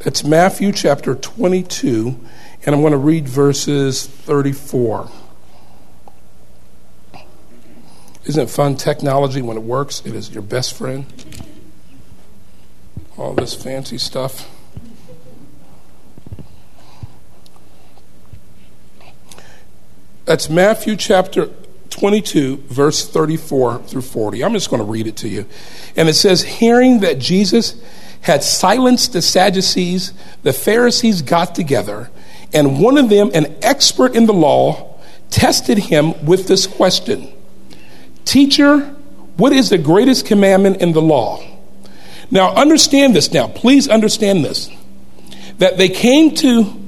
It's 0.00 0.22
Matthew 0.22 0.70
chapter 0.70 1.14
22, 1.14 2.20
and 2.66 2.74
I'm 2.74 2.82
going 2.82 2.92
to 2.92 2.98
read 2.98 3.26
verses 3.26 4.06
34. 4.06 5.10
Isn't 8.24 8.42
it 8.42 8.50
fun? 8.50 8.76
Technology, 8.76 9.40
when 9.40 9.56
it 9.56 9.62
works, 9.62 10.02
it 10.04 10.14
is 10.14 10.30
your 10.30 10.42
best 10.42 10.74
friend. 10.74 11.06
all 13.16 13.32
this 13.32 13.54
fancy 13.54 13.98
stuff. 13.98 14.48
That's 20.24 20.48
Matthew 20.48 20.94
chapter 20.94 21.50
22, 21.90 22.58
verse 22.68 23.08
34 23.08 23.82
through 23.82 24.02
40. 24.02 24.44
I'm 24.44 24.52
just 24.52 24.70
going 24.70 24.78
to 24.78 24.88
read 24.88 25.08
it 25.08 25.16
to 25.18 25.28
you. 25.28 25.46
And 25.96 26.08
it 26.08 26.14
says, 26.14 26.42
Hearing 26.42 27.00
that 27.00 27.18
Jesus 27.18 27.82
had 28.20 28.44
silenced 28.44 29.12
the 29.14 29.20
Sadducees, 29.20 30.12
the 30.44 30.52
Pharisees 30.52 31.22
got 31.22 31.56
together, 31.56 32.08
and 32.54 32.80
one 32.80 32.98
of 32.98 33.08
them, 33.08 33.32
an 33.34 33.56
expert 33.62 34.14
in 34.14 34.26
the 34.26 34.32
law, 34.32 35.00
tested 35.30 35.78
him 35.78 36.24
with 36.24 36.46
this 36.46 36.68
question 36.68 37.32
Teacher, 38.24 38.78
what 39.36 39.52
is 39.52 39.70
the 39.70 39.78
greatest 39.78 40.24
commandment 40.24 40.80
in 40.80 40.92
the 40.92 41.02
law? 41.02 41.42
Now, 42.30 42.54
understand 42.54 43.16
this 43.16 43.32
now. 43.32 43.48
Please 43.48 43.88
understand 43.88 44.44
this. 44.44 44.70
That 45.58 45.78
they 45.78 45.88
came 45.88 46.34
to 46.36 46.81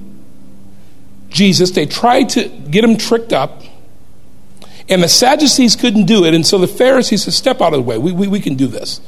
Jesus, 1.35 1.73
they 1.73 1.85
tried 1.85 2.31
to 2.31 2.49
get 2.49 2.85
him 2.85 2.97
tricked 2.97 3.33
up, 3.33 3.62
and 4.88 5.03
the 5.03 5.09
Sadducees 5.09 5.75
couldn't 5.75 6.07
do 6.07 6.25
it, 6.25 6.33
and 6.33 6.47
so 6.47 6.59
the 6.59 6.69
Pharisees 6.69 7.25
said, 7.25 7.33
Step 7.33 7.61
out 7.61 7.75
of 7.75 7.81
the 7.81 7.83
way, 7.83 7.99
we, 7.99 8.12
we, 8.12 8.29
we 8.29 8.41
can 8.41 8.55
do 8.55 8.69
this. 8.69 9.00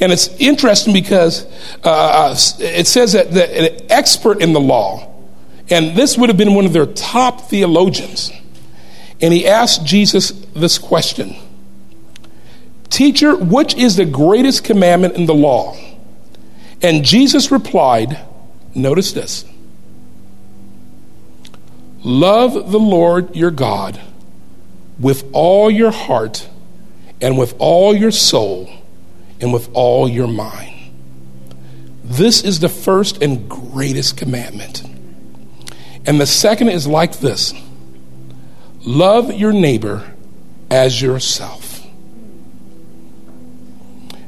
And 0.00 0.10
it's 0.10 0.28
interesting 0.38 0.92
because 0.92 1.44
uh, 1.84 1.90
uh 1.90 2.36
it 2.58 2.86
says 2.86 3.12
that, 3.12 3.30
that 3.32 3.50
an 3.50 3.86
expert 3.90 4.40
in 4.40 4.54
the 4.54 4.60
law, 4.60 5.14
and 5.68 5.96
this 5.96 6.16
would 6.16 6.30
have 6.30 6.38
been 6.38 6.54
one 6.54 6.64
of 6.64 6.72
their 6.72 6.86
top 6.86 7.42
theologians, 7.42 8.32
and 9.20 9.34
he 9.34 9.46
asked 9.46 9.84
Jesus 9.84 10.30
this 10.54 10.78
question 10.78 11.36
Teacher, 12.88 13.36
which 13.36 13.74
is 13.74 13.96
the 13.96 14.06
greatest 14.06 14.64
commandment 14.64 15.14
in 15.14 15.26
the 15.26 15.34
law? 15.34 15.76
And 16.80 17.04
Jesus 17.04 17.50
replied, 17.50 18.18
Notice 18.74 19.12
this 19.12 19.44
Love 22.06 22.70
the 22.70 22.78
Lord 22.78 23.34
your 23.34 23.50
God 23.50 24.00
with 25.00 25.28
all 25.32 25.68
your 25.68 25.90
heart 25.90 26.48
and 27.20 27.36
with 27.36 27.56
all 27.58 27.96
your 27.96 28.12
soul 28.12 28.70
and 29.40 29.52
with 29.52 29.68
all 29.72 30.08
your 30.08 30.28
mind. 30.28 30.92
This 32.04 32.44
is 32.44 32.60
the 32.60 32.68
first 32.68 33.20
and 33.20 33.48
greatest 33.48 34.16
commandment. 34.16 34.84
And 36.06 36.20
the 36.20 36.26
second 36.26 36.68
is 36.68 36.86
like 36.86 37.18
this 37.18 37.52
love 38.84 39.32
your 39.32 39.52
neighbor 39.52 40.08
as 40.70 41.02
yourself. 41.02 41.84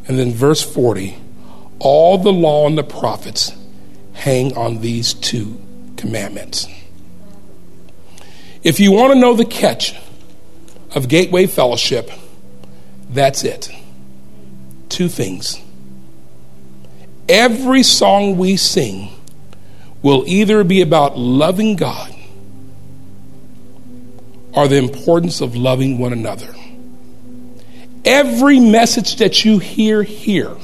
And 0.08 0.18
then 0.18 0.32
verse 0.32 0.62
40 0.62 1.16
all 1.78 2.18
the 2.18 2.32
law 2.32 2.66
and 2.66 2.76
the 2.76 2.82
prophets 2.82 3.52
hang 4.14 4.56
on 4.56 4.80
these 4.80 5.14
two 5.14 5.60
commandments. 5.96 6.66
If 8.62 8.80
you 8.80 8.92
want 8.92 9.12
to 9.12 9.18
know 9.18 9.34
the 9.34 9.44
catch 9.44 9.94
of 10.94 11.08
Gateway 11.08 11.46
Fellowship, 11.46 12.10
that's 13.08 13.44
it. 13.44 13.70
Two 14.88 15.08
things. 15.08 15.60
Every 17.28 17.82
song 17.82 18.38
we 18.38 18.56
sing 18.56 19.10
will 20.02 20.24
either 20.26 20.64
be 20.64 20.80
about 20.80 21.18
loving 21.18 21.76
God 21.76 22.14
or 24.52 24.66
the 24.66 24.76
importance 24.76 25.40
of 25.40 25.54
loving 25.54 25.98
one 25.98 26.12
another. 26.12 26.54
Every 28.04 28.58
message 28.58 29.16
that 29.16 29.44
you 29.44 29.58
hear 29.58 30.02
here 30.02 30.56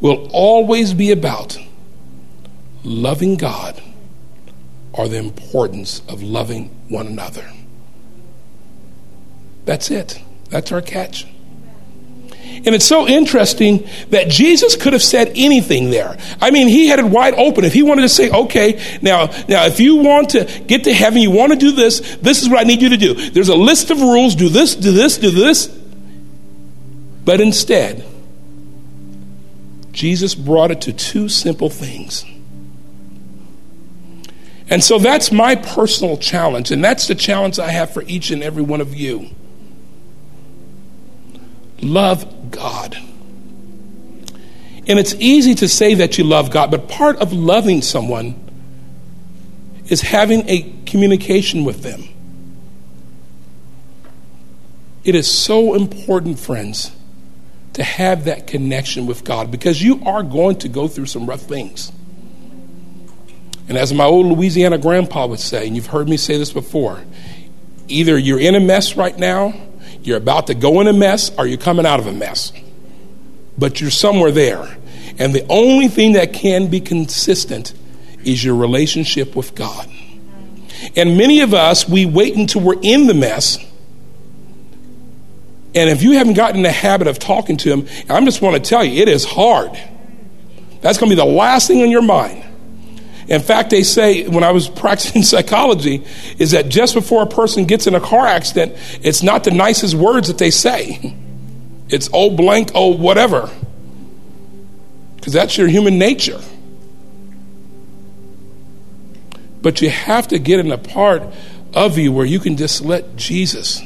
will 0.00 0.28
always 0.32 0.92
be 0.92 1.12
about 1.12 1.56
loving 2.82 3.36
God 3.36 3.80
or 4.96 5.08
the 5.08 5.18
importance 5.18 6.02
of 6.08 6.22
loving 6.22 6.68
one 6.88 7.06
another. 7.06 7.44
That's 9.64 9.90
it. 9.90 10.22
That's 10.50 10.70
our 10.70 10.80
catch. 10.80 11.26
And 12.66 12.74
it's 12.74 12.84
so 12.84 13.08
interesting 13.08 13.88
that 14.10 14.28
Jesus 14.28 14.76
could 14.76 14.92
have 14.92 15.02
said 15.02 15.32
anything 15.34 15.90
there. 15.90 16.16
I 16.40 16.50
mean, 16.50 16.68
he 16.68 16.86
had 16.86 17.00
it 17.00 17.06
wide 17.06 17.34
open. 17.34 17.64
If 17.64 17.72
he 17.72 17.82
wanted 17.82 18.02
to 18.02 18.08
say, 18.08 18.30
okay, 18.30 18.80
now, 19.02 19.26
now, 19.48 19.66
if 19.66 19.80
you 19.80 19.96
want 19.96 20.30
to 20.30 20.44
get 20.66 20.84
to 20.84 20.94
heaven, 20.94 21.20
you 21.20 21.30
want 21.30 21.52
to 21.52 21.58
do 21.58 21.72
this, 21.72 22.16
this 22.16 22.42
is 22.42 22.48
what 22.48 22.60
I 22.60 22.62
need 22.62 22.80
you 22.80 22.90
to 22.90 22.96
do. 22.96 23.14
There's 23.30 23.48
a 23.48 23.56
list 23.56 23.90
of 23.90 24.00
rules 24.00 24.36
do 24.36 24.48
this, 24.48 24.76
do 24.76 24.92
this, 24.92 25.18
do 25.18 25.30
this. 25.30 25.66
But 27.24 27.40
instead, 27.40 28.04
Jesus 29.90 30.34
brought 30.34 30.70
it 30.70 30.82
to 30.82 30.92
two 30.92 31.28
simple 31.28 31.70
things. 31.70 32.24
And 34.68 34.82
so 34.82 34.98
that's 34.98 35.30
my 35.30 35.56
personal 35.56 36.16
challenge, 36.16 36.70
and 36.70 36.82
that's 36.82 37.06
the 37.06 37.14
challenge 37.14 37.58
I 37.58 37.68
have 37.70 37.92
for 37.92 38.02
each 38.04 38.30
and 38.30 38.42
every 38.42 38.62
one 38.62 38.80
of 38.80 38.94
you. 38.94 39.30
Love 41.82 42.50
God. 42.50 42.96
And 44.86 44.98
it's 44.98 45.14
easy 45.14 45.54
to 45.56 45.68
say 45.68 45.94
that 45.94 46.18
you 46.18 46.24
love 46.24 46.50
God, 46.50 46.70
but 46.70 46.88
part 46.88 47.16
of 47.16 47.32
loving 47.32 47.82
someone 47.82 48.40
is 49.88 50.00
having 50.00 50.48
a 50.48 50.72
communication 50.86 51.64
with 51.64 51.82
them. 51.82 52.04
It 55.04 55.14
is 55.14 55.30
so 55.30 55.74
important, 55.74 56.38
friends, 56.38 56.90
to 57.74 57.82
have 57.82 58.24
that 58.24 58.46
connection 58.46 59.06
with 59.06 59.24
God 59.24 59.50
because 59.50 59.82
you 59.82 60.02
are 60.06 60.22
going 60.22 60.56
to 60.60 60.68
go 60.68 60.88
through 60.88 61.06
some 61.06 61.26
rough 61.26 61.42
things. 61.42 61.92
And 63.68 63.78
as 63.78 63.92
my 63.94 64.04
old 64.04 64.26
Louisiana 64.26 64.78
grandpa 64.78 65.26
would 65.26 65.40
say, 65.40 65.66
and 65.66 65.74
you've 65.74 65.86
heard 65.86 66.08
me 66.08 66.16
say 66.16 66.36
this 66.36 66.52
before, 66.52 67.02
either 67.88 68.18
you're 68.18 68.40
in 68.40 68.54
a 68.54 68.60
mess 68.60 68.96
right 68.96 69.16
now, 69.18 69.54
you're 70.02 70.18
about 70.18 70.48
to 70.48 70.54
go 70.54 70.80
in 70.80 70.86
a 70.86 70.92
mess, 70.92 71.30
or 71.38 71.46
you're 71.46 71.58
coming 71.58 71.86
out 71.86 71.98
of 71.98 72.06
a 72.06 72.12
mess. 72.12 72.52
But 73.56 73.80
you're 73.80 73.90
somewhere 73.90 74.30
there. 74.30 74.76
And 75.18 75.32
the 75.34 75.46
only 75.48 75.88
thing 75.88 76.12
that 76.12 76.32
can 76.32 76.68
be 76.68 76.80
consistent 76.80 77.72
is 78.22 78.44
your 78.44 78.54
relationship 78.54 79.34
with 79.34 79.54
God. 79.54 79.88
And 80.96 81.16
many 81.16 81.40
of 81.40 81.54
us, 81.54 81.88
we 81.88 82.04
wait 82.04 82.36
until 82.36 82.60
we're 82.60 82.80
in 82.82 83.06
the 83.06 83.14
mess. 83.14 83.58
And 85.74 85.90
if 85.90 86.02
you 86.02 86.12
haven't 86.12 86.34
gotten 86.34 86.56
in 86.58 86.62
the 86.62 86.70
habit 86.70 87.06
of 87.06 87.18
talking 87.18 87.56
to 87.58 87.72
Him, 87.72 87.88
I 88.10 88.22
just 88.24 88.42
want 88.42 88.62
to 88.62 88.68
tell 88.68 88.84
you, 88.84 89.00
it 89.00 89.08
is 89.08 89.24
hard. 89.24 89.72
That's 90.82 90.98
going 90.98 91.10
to 91.10 91.16
be 91.16 91.20
the 91.20 91.24
last 91.24 91.66
thing 91.66 91.82
on 91.82 91.90
your 91.90 92.02
mind. 92.02 92.44
In 93.28 93.40
fact, 93.40 93.70
they 93.70 93.82
say 93.82 94.28
when 94.28 94.44
I 94.44 94.52
was 94.52 94.68
practicing 94.68 95.22
psychology, 95.34 96.04
is 96.38 96.50
that 96.50 96.68
just 96.68 96.94
before 96.94 97.22
a 97.22 97.26
person 97.26 97.64
gets 97.64 97.86
in 97.86 97.94
a 97.94 98.00
car 98.00 98.26
accident, 98.26 98.74
it's 99.02 99.22
not 99.22 99.44
the 99.44 99.50
nicest 99.50 99.94
words 99.94 100.28
that 100.28 100.38
they 100.38 100.50
say. 100.50 101.16
It's 101.86 102.08
oh 102.14 102.30
blank, 102.30 102.70
oh 102.74 102.96
whatever. 102.96 103.50
Because 105.16 105.34
that's 105.34 105.58
your 105.58 105.68
human 105.68 105.98
nature. 105.98 106.40
But 109.60 109.82
you 109.82 109.90
have 109.90 110.28
to 110.28 110.38
get 110.38 110.60
in 110.60 110.72
a 110.72 110.78
part 110.78 111.22
of 111.74 111.98
you 111.98 112.10
where 112.10 112.24
you 112.24 112.40
can 112.40 112.56
just 112.56 112.80
let 112.80 113.16
Jesus 113.16 113.82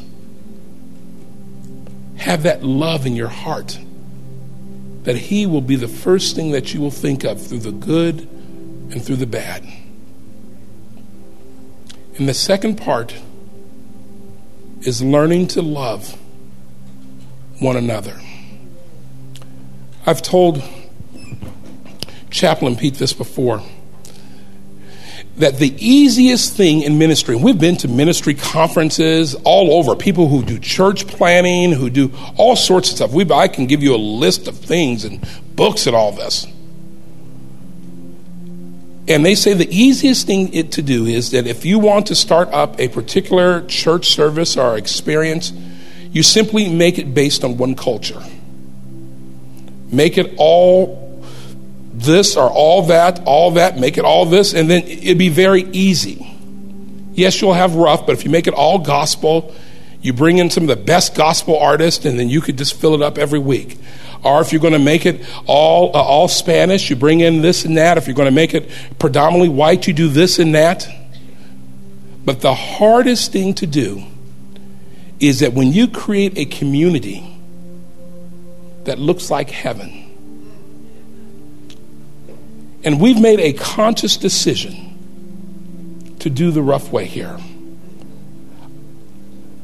have 2.19 2.45
that 2.45 2.63
love 2.63 3.05
in 3.05 3.17
your 3.17 3.29
heart. 3.29 3.79
That 5.03 5.17
He 5.17 5.45
will 5.45 5.61
be 5.61 5.75
the 5.77 5.89
first 5.89 6.37
thing 6.37 6.53
that 6.53 6.73
you 6.73 6.81
will 6.81 6.93
think 6.93 7.25
of 7.25 7.45
through 7.45 7.61
the 7.61 7.73
good 7.73 8.29
and 8.91 9.05
through 9.05 9.17
the 9.17 9.27
bad. 9.27 9.65
And 12.17 12.29
the 12.29 12.35
second 12.35 12.77
part 12.77 13.15
is 14.83 15.03
learning 15.03 15.49
to 15.49 15.63
love 15.63 16.19
one 17.61 17.77
another. 17.77 18.21
I've 20.07 20.23
told 20.23 20.63
Chaplain 22.31 22.77
Pete 22.77 22.95
this 22.95 23.13
before 23.13 23.63
that 25.37 25.59
the 25.59 25.75
easiest 25.79 26.57
thing 26.57 26.83
in 26.83 26.99
ministry, 26.99 27.37
we've 27.37 27.61
been 27.61 27.77
to 27.77 27.89
ministry 27.89 28.35
conferences 28.35 29.37
all 29.45 29.75
over, 29.75 29.95
people 29.95 30.29
who 30.29 30.43
do 30.43 30.59
church 30.59 31.07
planning, 31.07 31.73
who 31.73 31.91
do 31.91 32.13
all 32.37 32.57
sorts 32.57 32.91
of 32.91 32.97
stuff. 32.97 33.13
we 33.13 33.31
I 33.31 33.47
can 33.47 33.67
give 33.67 33.83
you 33.83 33.95
a 33.95 33.97
list 33.97 34.49
of 34.49 34.57
things 34.57 35.05
and 35.05 35.27
books 35.55 35.87
and 35.87 35.95
all 35.95 36.11
this. 36.11 36.47
And 39.09 39.25
they 39.25 39.35
say 39.35 39.55
the 39.55 39.69
easiest 39.75 40.27
thing 40.27 40.53
it, 40.53 40.73
to 40.73 40.83
do 40.83 41.07
is 41.07 41.31
that 41.31 41.47
if 41.47 41.65
you 41.65 41.79
want 41.79 42.07
to 42.09 42.15
start 42.15 42.49
up 42.53 42.79
a 42.79 42.89
particular 42.89 43.63
church 43.63 44.09
service 44.09 44.57
or 44.57 44.77
experience, 44.77 45.53
you 46.13 46.23
simply 46.23 46.69
make 46.69 46.99
it 46.99 47.15
based 47.15 47.43
on 47.43 47.57
one 47.57 47.75
culture. 47.75 48.23
Make 49.91 50.19
it 50.19 50.35
all 50.37 51.25
this 51.95 52.37
or 52.37 52.51
all 52.51 52.83
that, 52.83 53.23
all 53.25 53.53
that, 53.53 53.79
make 53.79 53.97
it 53.97 54.05
all 54.05 54.27
this, 54.27 54.53
and 54.53 54.71
then 54.71 54.83
it'd 54.85 55.19
be 55.19 55.31
very 55.31 55.63
easy. 55.73 56.25
Yes, 57.15 57.41
you'll 57.41 57.55
have 57.55 57.75
rough, 57.75 58.07
but 58.07 58.13
if 58.13 58.25
you 58.25 58.31
make 58.31 58.47
it 58.47 58.55
all 58.55 58.79
gospel, 58.79 59.55
you 60.01 60.13
bring 60.13 60.39
in 60.39 60.51
some 60.51 60.65
of 60.65 60.69
the 60.69 60.77
best 60.77 61.15
gospel 61.15 61.59
artists, 61.59 62.05
and 62.05 62.19
then 62.19 62.29
you 62.29 62.41
could 62.41 62.57
just 62.57 62.75
fill 62.75 62.95
it 62.95 63.03
up 63.03 63.19
every 63.19 63.39
week. 63.39 63.79
Or 64.23 64.41
if 64.41 64.53
you're 64.53 64.61
going 64.61 64.73
to 64.73 64.79
make 64.79 65.07
it 65.07 65.25
all 65.47 65.97
uh, 65.97 66.01
all 66.01 66.29
Spanish, 66.29 66.91
you 66.91 66.97
bring 66.97 67.21
in 67.21 67.43
this 67.43 67.65
and 67.65 67.77
that. 67.77 67.99
If 67.99 68.07
you're 68.07 68.17
going 68.17 68.27
to 68.27 68.35
make 68.35 68.55
it 68.55 68.71
predominantly 68.99 69.49
white, 69.49 69.87
you 69.87 69.93
do 69.93 70.09
this 70.09 70.39
and 70.39 70.55
that. 70.55 70.89
But 72.25 72.41
the 72.41 72.55
hardest 72.55 73.33
thing 73.33 73.55
to 73.55 73.67
do 73.67 74.05
is 75.21 75.41
that 75.41 75.53
when 75.53 75.73
you 75.73 75.89
create 75.89 76.37
a 76.37 76.45
community 76.45 77.25
that 78.85 78.99
looks 78.99 79.31
like 79.31 79.51
heaven, 79.51 80.05
and 82.85 83.01
we've 83.01 83.21
made 83.21 83.41
a 83.41 83.53
conscious 83.53 84.17
decision 84.17 84.85
to 86.21 86.31
do 86.31 86.51
the 86.51 86.63
rough 86.63 86.93
way 86.93 87.05
here. 87.05 87.39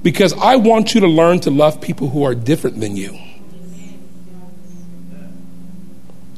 Because 0.04 0.34
I 0.34 0.56
want 0.56 0.94
you 0.94 1.00
to 1.00 1.06
learn 1.08 1.40
to 1.40 1.50
love 1.50 1.80
people 1.80 2.10
who 2.10 2.24
are 2.24 2.34
different 2.34 2.78
than 2.78 2.94
you. 2.94 3.18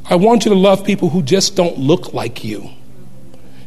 I 0.08 0.14
want 0.14 0.44
you 0.44 0.52
to 0.52 0.56
love 0.56 0.84
people 0.84 1.08
who 1.08 1.20
just 1.20 1.56
don't 1.56 1.76
look 1.76 2.14
like 2.14 2.44
you. 2.44 2.70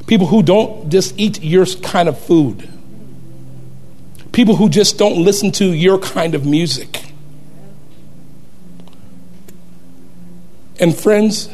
People 0.08 0.26
who 0.26 0.42
don't 0.42 0.90
just 0.90 1.20
eat 1.20 1.44
your 1.44 1.66
kind 1.66 2.08
of 2.08 2.18
food. 2.18 2.70
People 4.32 4.56
who 4.56 4.70
just 4.70 4.98
don't 4.98 5.22
listen 5.22 5.52
to 5.54 5.66
your 5.66 6.00
kind 6.00 6.34
of 6.34 6.46
music. 6.46 7.12
And 10.80 10.96
friends, 10.96 11.50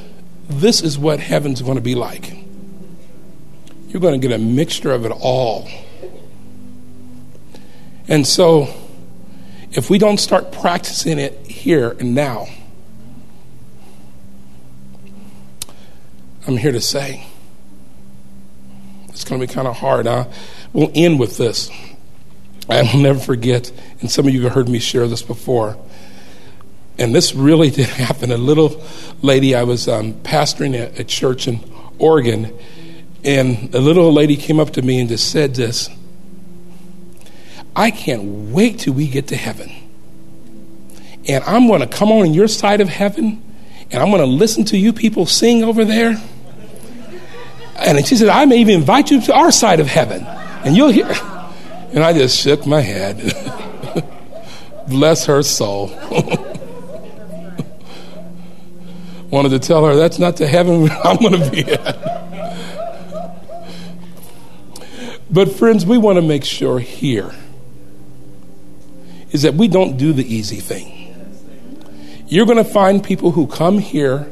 this 0.48 0.84
is 0.84 1.00
what 1.00 1.20
heaven's 1.20 1.64
going 1.64 1.78
to 1.78 1.82
be 1.82 1.96
like. 1.96 2.32
You're 3.88 4.02
going 4.02 4.22
to 4.22 4.28
get 4.28 4.36
a 4.36 4.40
mixture 4.40 4.92
of 4.92 5.04
it 5.04 5.12
all. 5.12 5.68
And 8.08 8.26
so, 8.26 8.68
if 9.72 9.90
we 9.90 9.98
don't 9.98 10.20
start 10.20 10.52
practicing 10.52 11.20
it 11.20 11.34
here 11.48 11.96
and 12.00 12.14
now, 12.14 12.48
I'm 16.48 16.58
here 16.58 16.72
to 16.72 16.82
say 16.82 17.26
it's 19.10 19.24
going 19.24 19.42
to 19.42 19.48
be 19.48 19.52
kind 19.52 19.68
of 19.68 19.78
hard. 19.78 20.06
Huh? 20.06 20.26
We'll 20.74 20.92
end 20.94 21.20
with 21.20 21.38
this. 21.38 21.72
I 22.70 22.82
will 22.82 23.00
never 23.00 23.20
forget, 23.20 23.72
and 24.02 24.12
some 24.12 24.28
of 24.28 24.34
you 24.34 24.44
have 24.44 24.54
heard 24.54 24.70
me 24.70 24.80
share 24.80 25.08
this 25.08 25.22
before. 25.22 25.78
And 26.98 27.14
this 27.16 27.34
really 27.34 27.70
did 27.72 27.88
happen. 27.88 28.32
A 28.32 28.38
little 28.38 28.84
lady, 29.22 29.56
I 29.56 29.64
was 29.64 29.88
um, 29.88 30.14
pastoring 30.14 30.76
a, 30.76 31.02
a 31.02 31.04
church 31.04 31.48
in 31.48 31.60
Oregon, 31.98 32.54
and 33.24 33.74
a 33.74 33.80
little 33.80 34.14
lady 34.14 34.38
came 34.38 34.60
up 34.60 34.72
to 34.72 34.82
me 34.82 35.00
and 35.00 35.10
just 35.10 35.32
said 35.32 35.56
this 35.56 35.90
I 37.76 37.92
can't 37.92 38.52
wait 38.52 38.80
till 38.80 38.94
we 38.94 39.08
get 39.08 39.28
to 39.28 39.36
heaven. 39.36 39.70
And 41.28 41.44
I'm 41.44 41.68
going 41.68 41.82
to 41.82 41.88
come 41.88 42.12
on 42.12 42.34
your 42.34 42.48
side 42.48 42.80
of 42.82 42.88
heaven, 42.88 43.44
and 43.92 44.02
I'm 44.02 44.10
going 44.10 44.22
to 44.22 44.28
listen 44.28 44.64
to 44.66 44.78
you 44.78 44.94
people 44.94 45.26
sing 45.26 45.64
over 45.64 45.84
there. 45.84 46.22
And 47.78 48.06
she 48.06 48.16
said, 48.16 48.30
I 48.30 48.46
may 48.46 48.60
even 48.60 48.76
invite 48.76 49.12
you 49.12 49.20
to 49.22 49.34
our 49.34 49.52
side 49.52 49.80
of 49.82 49.88
heaven. 49.88 50.24
And 50.24 50.78
you'll 50.78 50.92
hear. 50.92 51.12
And 51.92 52.04
I 52.04 52.14
just 52.14 52.38
shook 52.40 52.66
my 52.66 52.80
head. 52.80 53.18
Bless 54.88 55.26
her 55.26 55.44
soul. 55.44 55.88
Wanted 59.32 59.50
to 59.50 59.60
tell 59.60 59.86
her 59.86 59.96
that's 59.96 60.20
not 60.20 60.38
the 60.38 60.48
heaven 60.48 60.90
I'm 61.04 61.18
going 61.18 61.42
to 61.42 61.52
be 61.52 61.66
at. 61.66 62.16
But, 65.30 65.52
friends, 65.52 65.86
we 65.86 65.98
want 65.98 66.16
to 66.18 66.22
make 66.22 66.46
sure 66.46 66.80
here 66.80 67.34
is 69.36 69.44
that 69.44 69.54
we 69.54 69.68
don't 69.68 69.98
do 69.98 70.12
the 70.12 70.26
easy 70.26 70.60
thing. 70.60 70.92
You're 72.28 72.48
going 72.48 72.58
to 72.58 72.64
find 72.64 73.04
people 73.04 73.32
who 73.32 73.46
come 73.46 73.78
here 73.78 74.28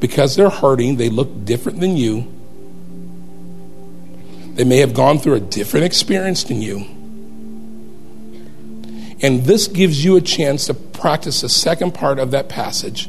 because 0.00 0.36
they're 0.36 0.50
hurting, 0.50 0.96
they 0.96 1.08
look 1.08 1.46
different 1.46 1.80
than 1.80 1.96
you 1.96 2.34
they 4.58 4.64
may 4.64 4.78
have 4.78 4.92
gone 4.92 5.20
through 5.20 5.34
a 5.34 5.40
different 5.40 5.86
experience 5.86 6.42
than 6.42 6.60
you. 6.60 6.78
And 9.22 9.44
this 9.44 9.68
gives 9.68 10.04
you 10.04 10.16
a 10.16 10.20
chance 10.20 10.66
to 10.66 10.74
practice 10.74 11.42
the 11.42 11.48
second 11.48 11.94
part 11.94 12.18
of 12.18 12.32
that 12.32 12.48
passage 12.48 13.08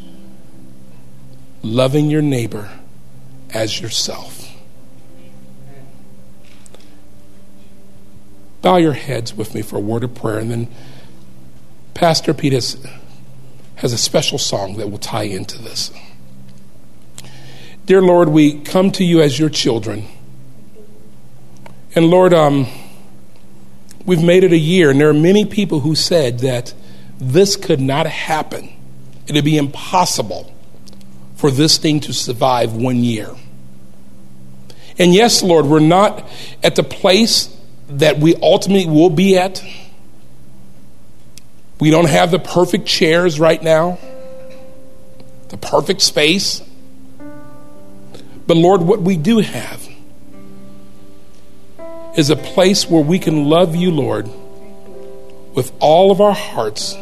loving 1.64 2.12
your 2.12 2.22
neighbor 2.22 2.70
as 3.52 3.82
yourself. 3.82 4.48
Bow 8.62 8.78
your 8.78 8.94
heads 8.94 9.34
with 9.34 9.56
me 9.56 9.64
for 9.64 9.78
a 9.78 9.82
word 9.82 10.04
of 10.04 10.14
prayer, 10.14 10.38
and 10.38 10.52
then 10.52 10.68
Pastor 12.00 12.34
Pete 12.34 12.54
has, 12.54 12.82
has 13.76 13.92
a 13.92 13.98
special 13.98 14.38
song 14.38 14.78
that 14.78 14.90
will 14.90 15.00
tie 15.00 15.24
into 15.24 15.62
this. 15.62 15.92
Dear 17.86 18.02
Lord, 18.02 18.30
we 18.30 18.62
come 18.62 18.90
to 18.92 19.04
you 19.04 19.22
as 19.22 19.38
your 19.38 19.50
children. 19.50 20.06
And 21.94 22.06
Lord, 22.06 22.34
um, 22.34 22.68
we've 24.06 24.24
made 24.24 24.46
it 24.46 24.54
a 24.54 24.58
year, 24.58 24.92
and 24.92 25.02
there 25.02 25.10
are 25.10 25.14
many 25.14 25.44
people 25.44 25.82
who 25.82 25.94
said 25.94 26.40
that 26.40 26.74
this 27.18 27.58
could 27.58 27.82
not 27.82 28.08
happen. 28.08 28.70
It'd 29.28 29.44
be 29.44 29.58
impossible 29.58 30.56
for 31.36 31.52
this 31.52 31.78
thing 31.78 32.00
to 32.00 32.14
survive 32.14 32.74
one 32.74 33.04
year. 33.04 33.36
And 34.98 35.14
yes, 35.14 35.44
Lord, 35.44 35.66
we're 35.66 35.82
not 35.82 36.26
at 36.64 36.78
the 36.78 36.84
place 36.84 37.54
that 37.90 38.20
we 38.20 38.36
ultimately 38.36 38.86
will 38.86 39.10
be 39.10 39.38
at. 39.38 39.62
We 41.80 41.92
don't 41.92 42.10
have 42.10 42.32
the 42.32 42.39
perfect 42.39 42.86
chairs 42.86 43.39
right 43.39 43.62
now, 43.62 43.98
the 45.48 45.58
perfect 45.58 46.02
space. 46.02 46.62
But 48.48 48.58
Lord, 48.58 48.82
what 48.82 49.02
we 49.02 49.15
do 49.15 49.39
have 49.39 49.88
is 52.18 52.30
a 52.30 52.36
place 52.36 52.89
where 52.89 53.04
we 53.04 53.18
can 53.18 53.46
love 53.46 53.76
you, 53.76 53.92
Lord, 53.92 54.30
with 55.54 55.72
all 55.80 56.12
of 56.12 56.20
our 56.20 56.34
hearts 56.34 56.96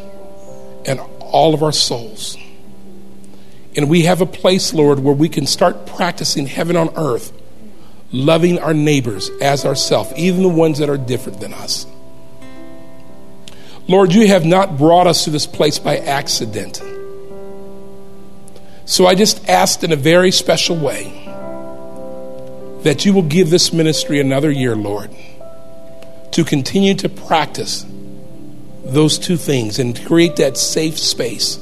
and 0.86 1.00
all 1.22 1.54
of 1.54 1.64
our 1.64 1.72
souls. 1.72 2.38
And 3.76 3.90
we 3.90 4.04
have 4.04 4.22
a 4.22 4.26
place, 4.26 4.74
Lord, 4.74 5.00
where 5.00 5.14
we 5.14 5.30
can 5.30 5.46
start 5.48 5.86
practicing 5.88 6.46
heaven 6.46 6.76
on 6.76 6.90
earth, 6.96 7.32
loving 8.12 8.60
our 8.60 8.74
neighbors 8.74 9.30
as 9.42 9.66
ourselves, 9.66 10.14
even 10.16 10.44
the 10.44 10.50
ones 10.50 10.80
that 10.80 10.90
are 10.90 10.98
different 10.98 11.40
than 11.40 11.54
us. 11.54 11.88
Lord, 13.88 14.14
you 14.14 14.28
have 14.28 14.46
not 14.46 14.78
brought 14.78 15.08
us 15.08 15.24
to 15.24 15.30
this 15.30 15.48
place 15.48 15.80
by 15.80 15.98
accident. 15.98 16.82
So 18.86 19.06
I 19.06 19.16
just 19.16 19.48
asked 19.48 19.84
in 19.84 19.92
a 19.92 19.96
very 19.96 20.32
special 20.32 20.76
way 20.76 21.04
that 22.84 23.06
you 23.06 23.14
will 23.14 23.24
give 23.24 23.50
this 23.50 23.72
ministry 23.72 24.20
another 24.20 24.52
year, 24.52 24.76
Lord, 24.76 25.10
to 26.32 26.44
continue 26.44 26.96
to 26.96 27.10
practice 27.10 27.86
those 28.84 29.18
two 29.18 29.38
things 29.38 29.80
and 29.80 30.06
create 30.06 30.38
that 30.38 30.58
safe 30.58 30.98
space. 30.98 31.60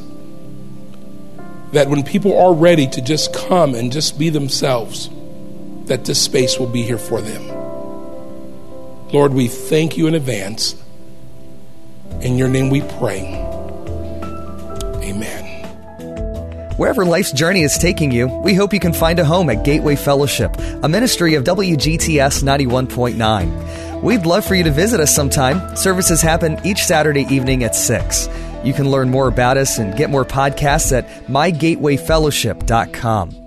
That 1.73 1.89
when 1.89 2.03
people 2.03 2.37
are 2.37 2.53
ready 2.53 2.87
to 2.87 3.01
just 3.01 3.33
come 3.33 3.75
and 3.75 3.91
just 3.91 4.17
be 4.17 4.29
themselves, 4.29 5.09
that 5.85 6.05
this 6.05 6.21
space 6.21 6.59
will 6.59 6.67
be 6.67 6.83
here 6.83 6.97
for 6.97 7.21
them. 7.21 7.47
Lord, 9.11 9.33
we 9.33 9.47
thank 9.47 9.97
you 9.97 10.07
in 10.07 10.15
advance. 10.15 10.75
In 12.25 12.37
your 12.39 12.47
name 12.47 12.71
we 12.71 12.81
pray. 12.81 13.21
Amen. 15.03 15.45
Wherever 16.75 17.05
life's 17.05 17.31
journey 17.31 17.61
is 17.61 17.77
taking 17.77 18.11
you, 18.11 18.27
we 18.27 18.55
hope 18.55 18.73
you 18.73 18.79
can 18.79 18.93
find 18.93 19.19
a 19.19 19.25
home 19.25 19.51
at 19.51 19.63
Gateway 19.63 19.95
Fellowship, 19.95 20.57
a 20.81 20.89
ministry 20.89 21.35
of 21.35 21.43
WGTS 21.43 22.41
91.9. 22.41 24.01
We'd 24.01 24.25
love 24.25 24.43
for 24.43 24.55
you 24.55 24.63
to 24.63 24.71
visit 24.71 24.99
us 24.99 25.13
sometime. 25.13 25.75
Services 25.75 26.19
happen 26.19 26.59
each 26.65 26.83
Saturday 26.83 27.27
evening 27.29 27.63
at 27.63 27.75
6. 27.75 28.27
You 28.63 28.73
can 28.73 28.89
learn 28.89 29.11
more 29.11 29.27
about 29.27 29.57
us 29.57 29.77
and 29.77 29.95
get 29.95 30.09
more 30.09 30.25
podcasts 30.25 30.91
at 30.91 31.07
mygatewayfellowship.com. 31.27 33.44